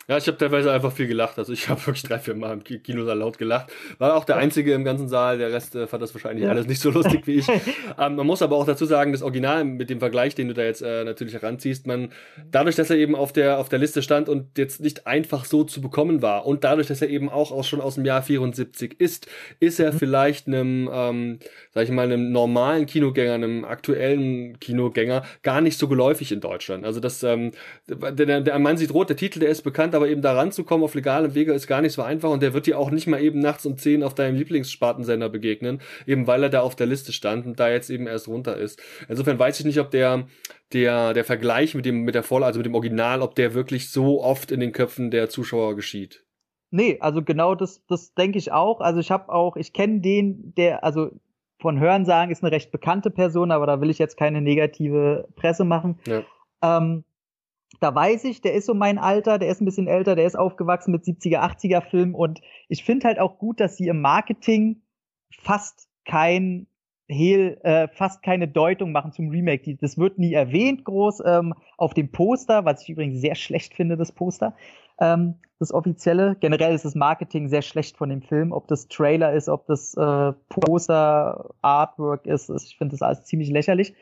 Ja, 0.07 0.17
ich 0.17 0.27
habe 0.27 0.37
teilweise 0.37 0.71
einfach 0.71 0.91
viel 0.91 1.07
gelacht. 1.07 1.37
Also 1.37 1.53
ich 1.53 1.69
habe 1.69 1.85
wirklich 1.85 2.03
drei, 2.03 2.19
vier 2.19 2.35
Mal 2.35 2.53
im 2.53 2.63
Kino 2.63 3.05
da 3.05 3.13
laut 3.13 3.37
gelacht. 3.37 3.71
War 3.99 4.15
auch 4.15 4.25
der 4.25 4.37
Einzige 4.37 4.73
im 4.73 4.83
ganzen 4.83 5.07
Saal. 5.07 5.37
Der 5.37 5.51
Rest 5.51 5.75
äh, 5.75 5.87
fand 5.87 6.03
das 6.03 6.13
wahrscheinlich 6.13 6.45
ja. 6.45 6.51
alles 6.51 6.67
nicht 6.67 6.81
so 6.81 6.89
lustig 6.89 7.25
wie 7.25 7.35
ich. 7.35 7.47
ähm, 7.99 8.15
man 8.15 8.27
muss 8.27 8.41
aber 8.41 8.57
auch 8.57 8.65
dazu 8.65 8.85
sagen, 8.85 9.11
das 9.11 9.21
Original 9.21 9.63
mit 9.63 9.89
dem 9.89 9.99
Vergleich, 9.99 10.35
den 10.35 10.49
du 10.49 10.53
da 10.53 10.63
jetzt 10.63 10.81
äh, 10.81 11.03
natürlich 11.03 11.33
heranziehst, 11.33 11.87
man 11.87 12.09
dadurch, 12.51 12.75
dass 12.75 12.89
er 12.89 12.97
eben 12.97 13.15
auf 13.15 13.31
der 13.31 13.59
auf 13.59 13.69
der 13.69 13.79
Liste 13.79 14.01
stand 14.01 14.29
und 14.29 14.57
jetzt 14.57 14.81
nicht 14.81 15.07
einfach 15.07 15.45
so 15.45 15.63
zu 15.63 15.81
bekommen 15.81 16.21
war 16.21 16.45
und 16.45 16.63
dadurch, 16.63 16.87
dass 16.87 17.01
er 17.01 17.09
eben 17.09 17.29
auch 17.29 17.51
aus, 17.51 17.67
schon 17.67 17.81
aus 17.81 17.95
dem 17.95 18.05
Jahr 18.05 18.21
74 18.21 18.99
ist, 18.99 19.27
ist 19.59 19.79
er 19.79 19.93
mhm. 19.93 19.97
vielleicht 19.97 20.47
einem, 20.47 20.89
ähm, 20.91 21.39
sag 21.71 21.85
ich 21.85 21.91
mal, 21.91 22.03
einem 22.03 22.31
normalen 22.31 22.85
Kinogänger, 22.85 23.33
einem 23.33 23.63
aktuellen 23.63 24.59
Kinogänger 24.59 25.23
gar 25.43 25.61
nicht 25.61 25.77
so 25.77 25.87
geläufig 25.87 26.31
in 26.31 26.41
Deutschland. 26.41 26.85
Also 26.85 26.99
das, 26.99 27.23
ähm, 27.23 27.51
der, 27.87 28.11
der, 28.11 28.41
der 28.41 28.59
Mann 28.59 28.77
sieht 28.77 28.93
rot, 28.93 29.09
der 29.09 29.17
Titel, 29.17 29.39
der 29.39 29.49
ist 29.49 29.61
bekannt 29.61 29.92
aber 29.93 30.09
eben 30.09 30.21
da 30.21 30.33
ranzukommen 30.33 30.83
auf 30.83 30.95
legalem 30.95 31.35
Wege 31.35 31.53
ist 31.53 31.67
gar 31.67 31.81
nicht 31.81 31.93
so 31.93 32.01
einfach 32.01 32.29
und 32.29 32.41
der 32.41 32.53
wird 32.53 32.65
dir 32.65 32.79
auch 32.79 32.91
nicht 32.91 33.07
mal 33.07 33.21
eben 33.21 33.39
nachts 33.39 33.65
um 33.65 33.77
10 33.77 34.03
auf 34.03 34.13
deinem 34.13 34.35
Lieblingsspartensender 34.35 35.29
begegnen, 35.29 35.81
eben 36.05 36.27
weil 36.27 36.43
er 36.43 36.49
da 36.49 36.61
auf 36.61 36.75
der 36.75 36.87
Liste 36.87 37.13
stand 37.13 37.45
und 37.45 37.59
da 37.59 37.69
jetzt 37.69 37.89
eben 37.89 38.07
erst 38.07 38.27
runter 38.27 38.57
ist. 38.57 38.81
Insofern 39.07 39.39
weiß 39.39 39.59
ich 39.59 39.65
nicht, 39.65 39.79
ob 39.79 39.91
der, 39.91 40.27
der, 40.73 41.13
der 41.13 41.25
Vergleich 41.25 41.75
mit 41.75 41.85
dem, 41.85 42.01
mit 42.01 42.15
der 42.15 42.23
Vorlage, 42.23 42.47
also 42.47 42.59
mit 42.59 42.65
dem 42.65 42.75
Original, 42.75 43.21
ob 43.21 43.35
der 43.35 43.53
wirklich 43.53 43.89
so 43.89 44.21
oft 44.21 44.51
in 44.51 44.59
den 44.59 44.71
Köpfen 44.71 45.11
der 45.11 45.29
Zuschauer 45.29 45.75
geschieht. 45.75 46.25
Nee, 46.71 46.97
also 46.99 47.21
genau 47.21 47.53
das, 47.53 47.85
das 47.85 48.13
denke 48.15 48.39
ich 48.39 48.51
auch. 48.51 48.81
Also 48.81 48.99
ich 48.99 49.11
habe 49.11 49.31
auch, 49.31 49.55
ich 49.57 49.73
kenne 49.73 50.01
den, 50.01 50.53
der, 50.55 50.83
also 50.83 51.11
von 51.59 51.79
Hören 51.79 52.05
sagen 52.05 52.31
ist 52.31 52.43
eine 52.43 52.51
recht 52.51 52.71
bekannte 52.71 53.09
Person, 53.09 53.51
aber 53.51 53.67
da 53.67 53.79
will 53.79 53.89
ich 53.89 53.99
jetzt 53.99 54.17
keine 54.17 54.41
negative 54.41 55.27
Presse 55.35 55.63
machen. 55.65 55.99
Ja. 56.07 56.23
Ähm, 56.61 57.03
da 57.83 57.93
weiß 57.93 58.23
ich, 58.23 58.41
der 58.41 58.53
ist 58.53 58.65
so 58.65 58.73
mein 58.73 58.97
Alter, 58.97 59.37
der 59.37 59.49
ist 59.49 59.61
ein 59.61 59.65
bisschen 59.65 59.87
älter, 59.87 60.15
der 60.15 60.25
ist 60.25 60.37
aufgewachsen 60.37 60.91
mit 60.91 61.03
70er, 61.03 61.39
80er 61.39 61.81
Filmen 61.81 62.15
und 62.15 62.41
ich 62.69 62.83
finde 62.83 63.07
halt 63.07 63.19
auch 63.19 63.37
gut, 63.37 63.59
dass 63.59 63.75
sie 63.75 63.87
im 63.87 63.99
Marketing 63.99 64.81
fast 65.37 65.89
kein 66.05 66.67
Hehl, 67.07 67.59
äh, 67.63 67.89
fast 67.89 68.23
keine 68.23 68.47
Deutung 68.47 68.93
machen 68.93 69.11
zum 69.11 69.29
Remake. 69.29 69.75
Das 69.75 69.97
wird 69.97 70.17
nie 70.17 70.33
erwähnt 70.33 70.85
groß 70.85 71.21
ähm, 71.25 71.53
auf 71.77 71.93
dem 71.93 72.11
Poster, 72.11 72.63
was 72.63 72.83
ich 72.83 72.89
übrigens 72.89 73.19
sehr 73.19 73.35
schlecht 73.35 73.73
finde, 73.73 73.97
das 73.97 74.13
Poster. 74.13 74.55
Ähm, 74.99 75.35
das 75.59 75.73
offizielle. 75.73 76.37
Generell 76.39 76.73
ist 76.73 76.85
das 76.85 76.95
Marketing 76.95 77.49
sehr 77.49 77.61
schlecht 77.61 77.97
von 77.97 78.09
dem 78.09 78.21
Film, 78.21 78.53
ob 78.53 78.67
das 78.67 78.87
Trailer 78.87 79.33
ist, 79.33 79.49
ob 79.49 79.65
das 79.67 79.93
äh, 79.95 80.33
Poster, 80.49 81.53
Artwork 81.61 82.25
ist. 82.25 82.49
Ich 82.49 82.77
finde 82.77 82.93
das 82.93 83.01
alles 83.01 83.25
ziemlich 83.25 83.49
lächerlich. 83.49 83.93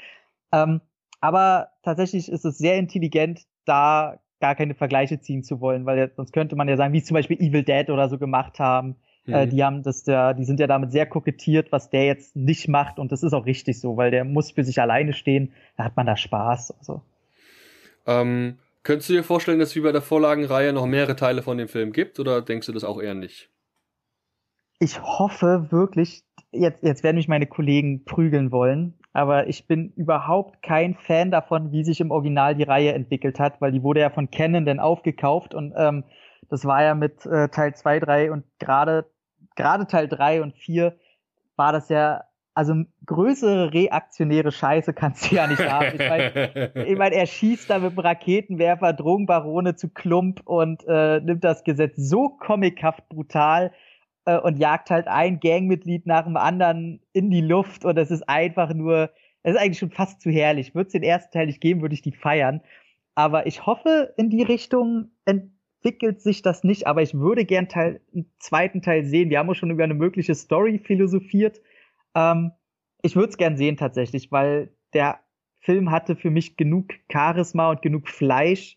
Ähm, 0.51 0.81
aber 1.19 1.69
tatsächlich 1.83 2.31
ist 2.31 2.45
es 2.45 2.57
sehr 2.57 2.77
intelligent, 2.77 3.45
da 3.65 4.19
gar 4.39 4.55
keine 4.55 4.73
Vergleiche 4.73 5.19
ziehen 5.19 5.43
zu 5.43 5.61
wollen, 5.61 5.85
weil 5.85 6.11
sonst 6.15 6.33
könnte 6.33 6.55
man 6.55 6.67
ja 6.67 6.75
sagen, 6.75 6.93
wie 6.93 6.97
es 6.97 7.05
zum 7.05 7.15
Beispiel 7.15 7.37
Evil 7.39 7.63
Dead 7.63 7.89
oder 7.89 8.09
so 8.09 8.17
gemacht 8.17 8.59
haben. 8.59 8.95
Äh, 9.27 9.29
mhm. 9.29 9.35
Äh, 9.35 9.47
die 9.47 9.63
haben 9.63 9.83
das 9.83 10.05
ja, 10.05 10.33
die 10.33 10.45
sind 10.45 10.59
ja 10.59 10.67
damit 10.67 10.91
sehr 10.91 11.05
kokettiert, 11.05 11.71
was 11.71 11.89
der 11.89 12.05
jetzt 12.05 12.35
nicht 12.35 12.67
macht 12.67 12.99
und 12.99 13.11
das 13.11 13.23
ist 13.23 13.33
auch 13.33 13.45
richtig 13.45 13.79
so, 13.79 13.97
weil 13.97 14.11
der 14.11 14.25
muss 14.25 14.51
für 14.51 14.63
sich 14.63 14.81
alleine 14.81 15.13
stehen, 15.13 15.53
da 15.77 15.85
hat 15.85 15.95
man 15.95 16.05
da 16.05 16.17
Spaß. 16.17 16.71
Also. 16.79 17.01
Ähm, 18.07 18.57
könntest 18.83 19.09
du 19.09 19.13
dir 19.13 19.23
vorstellen, 19.23 19.59
dass 19.59 19.69
es 19.69 19.75
wie 19.75 19.81
bei 19.81 19.91
der 19.91 20.01
Vorlagenreihe 20.01 20.73
noch 20.73 20.87
mehrere 20.87 21.15
Teile 21.15 21.43
von 21.43 21.57
dem 21.57 21.67
Film 21.67 21.91
gibt 21.91 22.19
oder 22.19 22.41
denkst 22.41 22.67
du 22.67 22.73
das 22.73 22.83
auch 22.83 22.99
eher 22.99 23.13
nicht? 23.13 23.49
Ich 24.79 24.99
hoffe 24.99 25.67
wirklich, 25.69 26.23
jetzt, 26.51 26.81
jetzt 26.81 27.03
werden 27.03 27.17
mich 27.17 27.27
meine 27.27 27.45
Kollegen 27.45 28.03
prügeln 28.03 28.51
wollen, 28.51 28.95
aber 29.13 29.47
ich 29.47 29.67
bin 29.67 29.91
überhaupt 29.95 30.61
kein 30.61 30.95
Fan 30.95 31.31
davon, 31.31 31.71
wie 31.71 31.83
sich 31.83 31.99
im 31.99 32.11
Original 32.11 32.55
die 32.55 32.63
Reihe 32.63 32.93
entwickelt 32.93 33.39
hat, 33.39 33.59
weil 33.61 33.71
die 33.71 33.83
wurde 33.83 34.01
ja 34.01 34.09
von 34.09 34.31
Canon 34.31 34.65
dann 34.65 34.79
aufgekauft 34.79 35.53
und 35.53 35.73
ähm, 35.75 36.03
das 36.49 36.65
war 36.65 36.83
ja 36.83 36.95
mit 36.95 37.25
äh, 37.25 37.49
Teil 37.49 37.75
2, 37.75 37.99
3 37.99 38.31
und 38.31 38.43
gerade 38.59 39.05
gerade 39.55 39.87
Teil 39.87 40.07
3 40.07 40.41
und 40.41 40.55
4 40.55 40.95
war 41.55 41.71
das 41.71 41.89
ja 41.89 42.23
also 42.53 42.75
größere 43.05 43.73
reaktionäre 43.73 44.51
Scheiße 44.51 44.93
kannst 44.93 45.31
du 45.31 45.35
ja 45.35 45.47
nicht 45.47 45.61
haben. 45.61 45.93
Ich 45.93 46.09
meine, 46.09 46.71
ich 46.85 46.97
mein, 46.97 47.13
er 47.13 47.25
schießt 47.25 47.69
da 47.69 47.79
mit 47.79 47.93
dem 47.93 47.99
Raketenwerfer 47.99 48.93
Drogenbarone 48.93 49.75
zu 49.75 49.89
Klump 49.89 50.41
und 50.45 50.83
äh, 50.87 51.21
nimmt 51.21 51.43
das 51.43 51.63
Gesetz 51.63 51.95
so 51.95 52.29
comichaft 52.29 53.07
brutal, 53.07 53.71
äh, 54.25 54.37
und 54.37 54.57
jagt 54.57 54.89
halt 54.89 55.07
ein 55.07 55.39
Gangmitglied 55.39 56.05
nach 56.05 56.25
dem 56.25 56.37
anderen 56.37 57.01
in 57.13 57.29
die 57.29 57.41
Luft 57.41 57.85
und 57.85 57.97
es 57.97 58.11
ist 58.11 58.27
einfach 58.27 58.73
nur, 58.73 59.11
es 59.43 59.55
ist 59.55 59.59
eigentlich 59.59 59.79
schon 59.79 59.91
fast 59.91 60.21
zu 60.21 60.29
herrlich. 60.29 60.75
Würde 60.75 60.87
es 60.87 60.93
den 60.93 61.03
ersten 61.03 61.31
Teil 61.31 61.47
nicht 61.47 61.61
geben, 61.61 61.81
würde 61.81 61.95
ich 61.95 62.01
die 62.01 62.11
feiern. 62.11 62.61
Aber 63.15 63.47
ich 63.47 63.65
hoffe, 63.65 64.13
in 64.17 64.29
die 64.29 64.43
Richtung 64.43 65.11
entwickelt 65.25 66.21
sich 66.21 66.41
das 66.41 66.63
nicht, 66.63 66.87
aber 66.87 67.01
ich 67.01 67.13
würde 67.13 67.45
gern 67.45 67.67
Teil, 67.67 68.01
einen 68.13 68.31
zweiten 68.39 68.81
Teil 68.81 69.03
sehen. 69.03 69.29
Wir 69.29 69.39
haben 69.39 69.49
auch 69.49 69.55
schon 69.55 69.71
über 69.71 69.83
eine 69.83 69.93
mögliche 69.93 70.35
Story 70.35 70.79
philosophiert. 70.79 71.59
Ähm, 72.15 72.51
ich 73.01 73.15
würde 73.15 73.29
es 73.29 73.37
gern 73.37 73.57
sehen 73.57 73.77
tatsächlich, 73.77 74.31
weil 74.31 74.73
der 74.93 75.19
Film 75.59 75.91
hatte 75.91 76.15
für 76.15 76.29
mich 76.29 76.57
genug 76.57 76.89
Charisma 77.11 77.69
und 77.71 77.81
genug 77.81 78.07
Fleisch, 78.07 78.75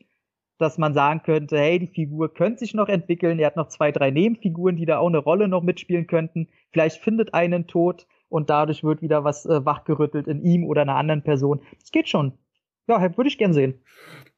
dass 0.58 0.78
man 0.78 0.94
sagen 0.94 1.22
könnte, 1.22 1.58
hey, 1.58 1.78
die 1.78 1.86
Figur 1.86 2.32
könnte 2.32 2.60
sich 2.60 2.74
noch 2.74 2.88
entwickeln, 2.88 3.38
er 3.38 3.46
hat 3.48 3.56
noch 3.56 3.68
zwei, 3.68 3.92
drei 3.92 4.10
Nebenfiguren, 4.10 4.76
die 4.76 4.86
da 4.86 4.98
auch 4.98 5.08
eine 5.08 5.18
Rolle 5.18 5.48
noch 5.48 5.62
mitspielen 5.62 6.06
könnten. 6.06 6.48
Vielleicht 6.72 7.02
findet 7.02 7.34
einen 7.34 7.66
Tod 7.66 8.06
und 8.28 8.50
dadurch 8.50 8.84
wird 8.84 9.02
wieder 9.02 9.24
was 9.24 9.46
äh, 9.46 9.64
wachgerüttelt 9.64 10.26
in 10.26 10.42
ihm 10.42 10.64
oder 10.64 10.82
einer 10.82 10.96
anderen 10.96 11.22
Person. 11.22 11.60
Es 11.82 11.90
geht 11.90 12.08
schon. 12.08 12.32
Ja, 12.86 13.00
würde 13.16 13.28
ich 13.28 13.38
gern 13.38 13.54
sehen. 13.54 13.80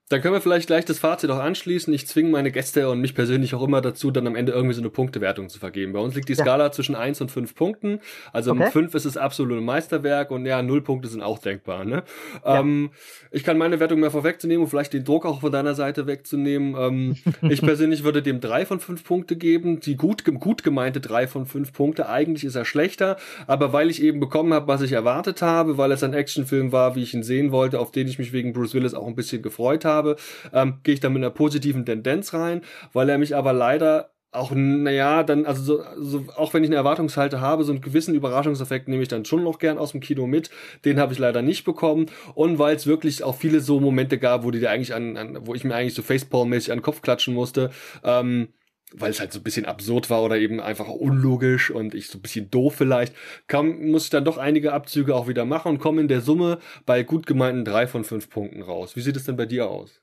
Dann 0.09 0.21
können 0.21 0.35
wir 0.35 0.41
vielleicht 0.41 0.69
gleich 0.69 0.85
das 0.85 1.01
Fazit 1.01 1.31
auch 1.31 1.41
anschließen. 1.41 1.93
Ich 1.93 2.07
zwinge 2.07 2.31
meine 2.31 2.53
Gäste 2.53 2.89
und 2.89 3.01
mich 3.01 3.13
persönlich 3.13 3.57
auch 3.57 3.63
immer 3.65 3.81
dazu, 3.81 4.13
dann 4.13 4.29
am 4.29 4.37
Ende 4.37 4.53
irgendwie 4.53 4.75
so 4.75 4.81
eine 4.81 4.89
Punktewertung 4.89 5.49
zu 5.49 5.59
vergeben. 5.59 5.93
Bei 5.93 5.99
uns 5.99 6.15
liegt 6.15 6.29
die 6.29 6.37
Skala 6.37 6.67
ja. 6.67 6.71
zwischen 6.71 6.95
eins 6.95 7.21
und 7.21 7.33
fünf 7.33 7.57
Punkten. 7.57 7.99
Also 8.33 8.53
okay. 8.53 8.71
fünf 8.71 8.95
ist 8.95 9.05
es 9.05 9.17
absolute 9.17 9.61
Meisterwerk 9.61 10.31
und 10.31 10.47
ja, 10.47 10.63
null 10.63 10.81
Punkte 10.81 11.09
sind 11.09 11.23
auch 11.23 11.41
denkbar. 11.41 11.85
Ne? 11.85 12.05
Ja. 12.45 12.61
Ähm, 12.61 12.91
ich 13.33 13.43
kann 13.43 13.59
meine 13.59 13.81
Wertung 13.81 13.99
mehr 13.99 14.13
vorwegzunehmen 14.13 14.63
und 14.63 14.71
vielleicht 14.71 14.93
den 14.93 15.03
Druck 15.03 15.27
auch 15.27 15.41
von 15.41 15.51
deiner 15.51 15.75
Seite 15.75 16.07
wegzunehmen. 16.07 16.77
Ähm, 16.79 17.17
ich 17.51 17.61
persönlich 17.61 18.05
würde 18.05 18.23
dem 18.23 18.41
drei 18.41 18.65
von 18.65 18.79
fünf 18.79 19.03
Punkte 19.03 19.35
geben. 19.35 19.81
Die 19.81 19.97
gut, 19.97 20.25
gut 20.25 20.63
gemeinte 20.63 21.01
drei 21.01 21.27
von 21.27 21.47
fünf 21.47 21.73
Punkte. 21.73 22.09
Eigentlich 22.09 22.45
ist 22.45 22.55
er 22.55 22.65
schlechter, 22.65 23.17
aber 23.49 23.73
weil 23.73 23.91
ich 23.91 24.01
eben 24.01 24.21
bekommen 24.21 24.55
habe, 24.55 24.69
was 24.69 24.83
ich 24.83 24.93
erwartet 24.93 25.43
habe, 25.43 25.79
weil 25.79 25.91
es 25.91 26.05
ein 26.05 26.15
Actionfilm 26.15 26.71
war, 26.71 26.95
wie 26.95 27.03
ich 27.03 27.13
ihn 27.13 27.25
sehen 27.25 27.51
wollte, 27.51 27.81
auf 27.81 27.91
den 27.91 28.07
ich 28.07 28.21
mich 28.21 28.33
wegen 28.33 28.53
Bruce 28.53 28.75
Willis 28.75 28.95
auch 28.95 29.09
ein 29.09 29.17
bisschen 29.17 29.43
gefreut 29.43 29.85
habe, 29.85 29.96
habe, 29.97 30.17
ähm, 30.53 30.79
gehe 30.83 30.95
ich 30.95 31.01
da 31.01 31.09
mit 31.09 31.23
einer 31.23 31.31
positiven 31.31 31.85
Tendenz 31.85 32.35
rein, 32.35 32.63
weil 32.93 33.09
er 33.09 33.19
mich 33.19 33.35
aber 33.35 33.53
leider 33.53 34.11
auch, 34.37 34.53
naja, 34.55 35.23
dann, 35.23 35.47
also 35.47 35.63
so, 35.63 35.85
so, 35.97 36.25
auch 36.37 36.55
wenn 36.55 36.63
ich 36.63 36.69
eine 36.69 36.77
Erwartungshalte 36.77 37.41
habe, 37.41 37.65
so 37.65 37.73
einen 37.73 37.81
gewissen 37.81 38.15
Überraschungseffekt 38.15 38.89
nehme 38.89 39.03
ich 39.03 39.09
dann 39.09 39.25
schon 39.25 39.43
noch 39.43 39.59
gern 39.59 39.79
aus 39.79 39.93
dem 39.93 40.01
Kino 40.01 40.27
mit. 40.27 40.51
Den 40.85 41.01
habe 41.01 41.13
ich 41.13 41.19
leider 41.19 41.43
nicht 41.43 41.65
bekommen. 41.65 42.07
Und 42.35 42.59
weil 42.59 42.77
es 42.77 42.87
wirklich 42.87 43.25
auch 43.25 43.35
viele 43.35 43.61
so 43.61 43.81
Momente 43.81 44.19
gab, 44.19 44.45
wo 44.45 44.51
die 44.51 44.61
dir 44.61 44.71
eigentlich 44.71 44.95
an, 44.95 45.17
an 45.17 45.39
wo 45.47 45.55
ich 45.55 45.65
mir 45.65 45.75
eigentlich 45.75 45.95
so 45.95 46.03
Facepalm-mäßig 46.03 46.71
an 46.71 46.79
den 46.79 46.85
Kopf 46.85 47.03
klatschen 47.03 47.35
musste, 47.35 47.71
ähm, 48.05 48.49
weil 48.99 49.11
es 49.11 49.21
halt 49.21 49.33
so 49.33 49.41
ein 49.41 49.43
bisschen 49.43 49.67
absurd 49.67 50.11
war 50.11 50.23
oder 50.23 50.39
eben 50.39 50.61
einfach 50.61 50.89
unlogisch 50.89 51.71
und 51.71 51.95
ich 51.95 52.09
so 52.09 52.19
ein 52.19 52.23
bisschen 52.23 52.51
doof 52.51 52.75
vielleicht, 52.77 53.15
kam, 53.47 53.91
muss 53.91 54.05
ich 54.05 54.11
dann 54.11 54.25
doch 54.25 54.39
einige 54.39 54.73
Abzüge 54.73 55.15
auch 55.15 55.29
wieder 55.29 55.45
machen 55.45 55.73
und 55.73 55.79
komme 55.79 56.01
in 56.01 56.09
der 56.09 56.21
Summe 56.21 56.59
bei 56.85 57.03
gut 57.03 57.27
gemeinten 57.27 57.65
drei 57.65 57.87
von 57.87 58.05
fünf 58.05 58.31
Punkten 58.31 58.63
raus. 58.63 58.97
Wie 58.97 59.01
sieht 59.01 59.17
es 59.17 59.25
denn 59.25 59.37
bei 59.37 59.47
dir 59.47 59.69
aus? 59.71 60.03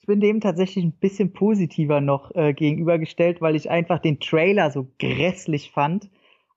Ich 0.00 0.06
bin 0.06 0.20
dem 0.20 0.40
tatsächlich 0.40 0.84
ein 0.84 0.98
bisschen 0.98 1.32
positiver 1.32 2.00
noch 2.00 2.34
äh, 2.34 2.54
gegenübergestellt, 2.54 3.40
weil 3.42 3.54
ich 3.54 3.70
einfach 3.70 3.98
den 3.98 4.18
Trailer 4.18 4.70
so 4.70 4.90
grässlich 4.98 5.70
fand 5.72 6.10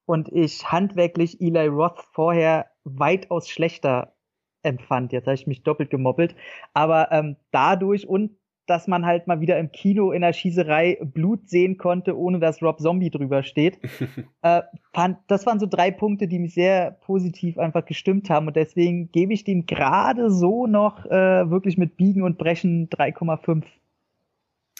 und 0.06 0.30
ich 0.32 0.72
handwerklich 0.72 1.42
Eli 1.42 1.68
Roth 1.68 2.00
vorher 2.14 2.68
weitaus 2.86 3.50
schlechter 3.50 4.16
empfand. 4.64 5.12
Jetzt 5.12 5.26
habe 5.26 5.36
ich 5.36 5.48
mich 5.48 5.64
doppelt 5.64 5.90
gemoppelt. 5.90 6.36
Aber 6.74 7.12
ähm, 7.12 7.36
dadurch 7.52 8.08
und 8.08 8.38
dass 8.66 8.88
man 8.88 9.06
halt 9.06 9.28
mal 9.28 9.42
wieder 9.42 9.60
im 9.60 9.72
Kino 9.72 10.12
in 10.12 10.22
der 10.22 10.34
Schießerei 10.34 11.00
Blut 11.02 11.50
sehen 11.50 11.78
konnte, 11.78 12.18
ohne 12.18 12.40
dass 12.40 12.62
Rob 12.62 12.80
Zombie 12.80 13.10
drüber 13.10 13.44
steht. 13.44 13.80
äh, 14.42 14.62
fand, 14.94 15.18
das 15.28 15.46
waren 15.46 15.60
so 15.60 15.66
drei 15.66 15.92
Punkte, 15.92 16.28
die 16.28 16.40
mich 16.40 16.54
sehr 16.54 16.92
positiv 16.92 17.58
einfach 17.58 17.86
gestimmt 17.86 18.30
haben 18.30 18.48
und 18.48 18.56
deswegen 18.56 19.12
gebe 19.12 19.34
ich 19.34 19.44
dem 19.44 19.66
gerade 19.66 20.30
so 20.30 20.68
noch 20.68 21.06
äh, 21.06 21.50
wirklich 21.50 21.78
mit 21.78 21.98
Biegen 21.98 22.24
und 22.24 22.38
Brechen 22.38 22.90
3,5. 22.90 23.64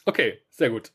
Okay, 0.06 0.40
sehr 0.50 0.70
gut. 0.70 0.92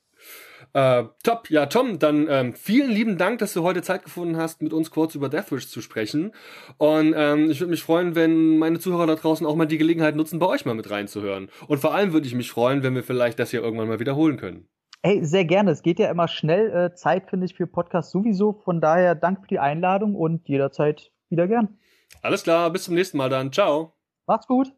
Äh, 0.73 1.05
top, 1.23 1.51
ja, 1.51 1.67
Tom, 1.67 1.99
dann 1.99 2.27
ähm, 2.29 2.53
vielen 2.55 2.91
lieben 2.91 3.19
Dank, 3.19 3.39
dass 3.39 3.53
du 3.53 3.63
heute 3.63 3.83
Zeit 3.83 4.05
gefunden 4.05 4.37
hast, 4.37 4.63
mit 4.63 4.73
uns 4.73 4.91
kurz 4.91 5.15
über 5.15 5.29
Deathwish 5.29 5.69
zu 5.69 5.81
sprechen. 5.81 6.33
Und 6.77 7.15
ähm, 7.17 7.51
ich 7.51 7.61
würde 7.61 7.71
mich 7.71 7.83
freuen, 7.83 8.15
wenn 8.15 8.59
meine 8.59 8.79
Zuhörer 8.79 9.07
da 9.07 9.15
draußen 9.15 9.47
auch 9.47 9.57
mal 9.57 9.67
die 9.67 9.79
Gelegenheit 9.79 10.17
nutzen, 10.17 10.39
bei 10.39 10.47
euch 10.47 10.65
mal 10.65 10.75
mit 10.75 10.91
reinzuhören. 10.91 11.51
Und 11.67 11.79
vor 11.79 11.95
allem 11.95 12.13
würde 12.13 12.27
ich 12.27 12.35
mich 12.35 12.51
freuen, 12.51 12.83
wenn 12.83 12.95
wir 12.95 13.03
vielleicht 13.03 13.39
das 13.39 13.51
hier 13.51 13.63
irgendwann 13.63 13.89
mal 13.89 14.01
wiederholen 14.01 14.37
können. 14.37 14.69
Hey, 15.03 15.25
sehr 15.25 15.45
gerne. 15.45 15.71
Es 15.71 15.83
geht 15.83 15.99
ja 15.99 16.11
immer 16.11 16.29
schnell. 16.29 16.71
Äh, 16.71 16.95
Zeit 16.95 17.31
finde 17.31 17.47
ich 17.47 17.55
für 17.55 17.67
Podcasts 17.67 18.11
sowieso. 18.11 18.61
Von 18.65 18.81
daher 18.81 19.15
danke 19.15 19.43
für 19.43 19.49
die 19.49 19.61
Einladung 19.61 20.15
und 20.15 20.49
jederzeit 20.49 21.13
wieder 21.31 21.47
gern. 21.47 21.79
Alles 22.23 22.43
klar, 22.43 22.71
bis 22.71 22.85
zum 22.85 22.95
nächsten 22.95 23.17
Mal 23.17 23.31
dann. 23.31 23.53
Ciao. 23.53 23.95
Macht's 24.27 24.47
gut. 24.47 24.73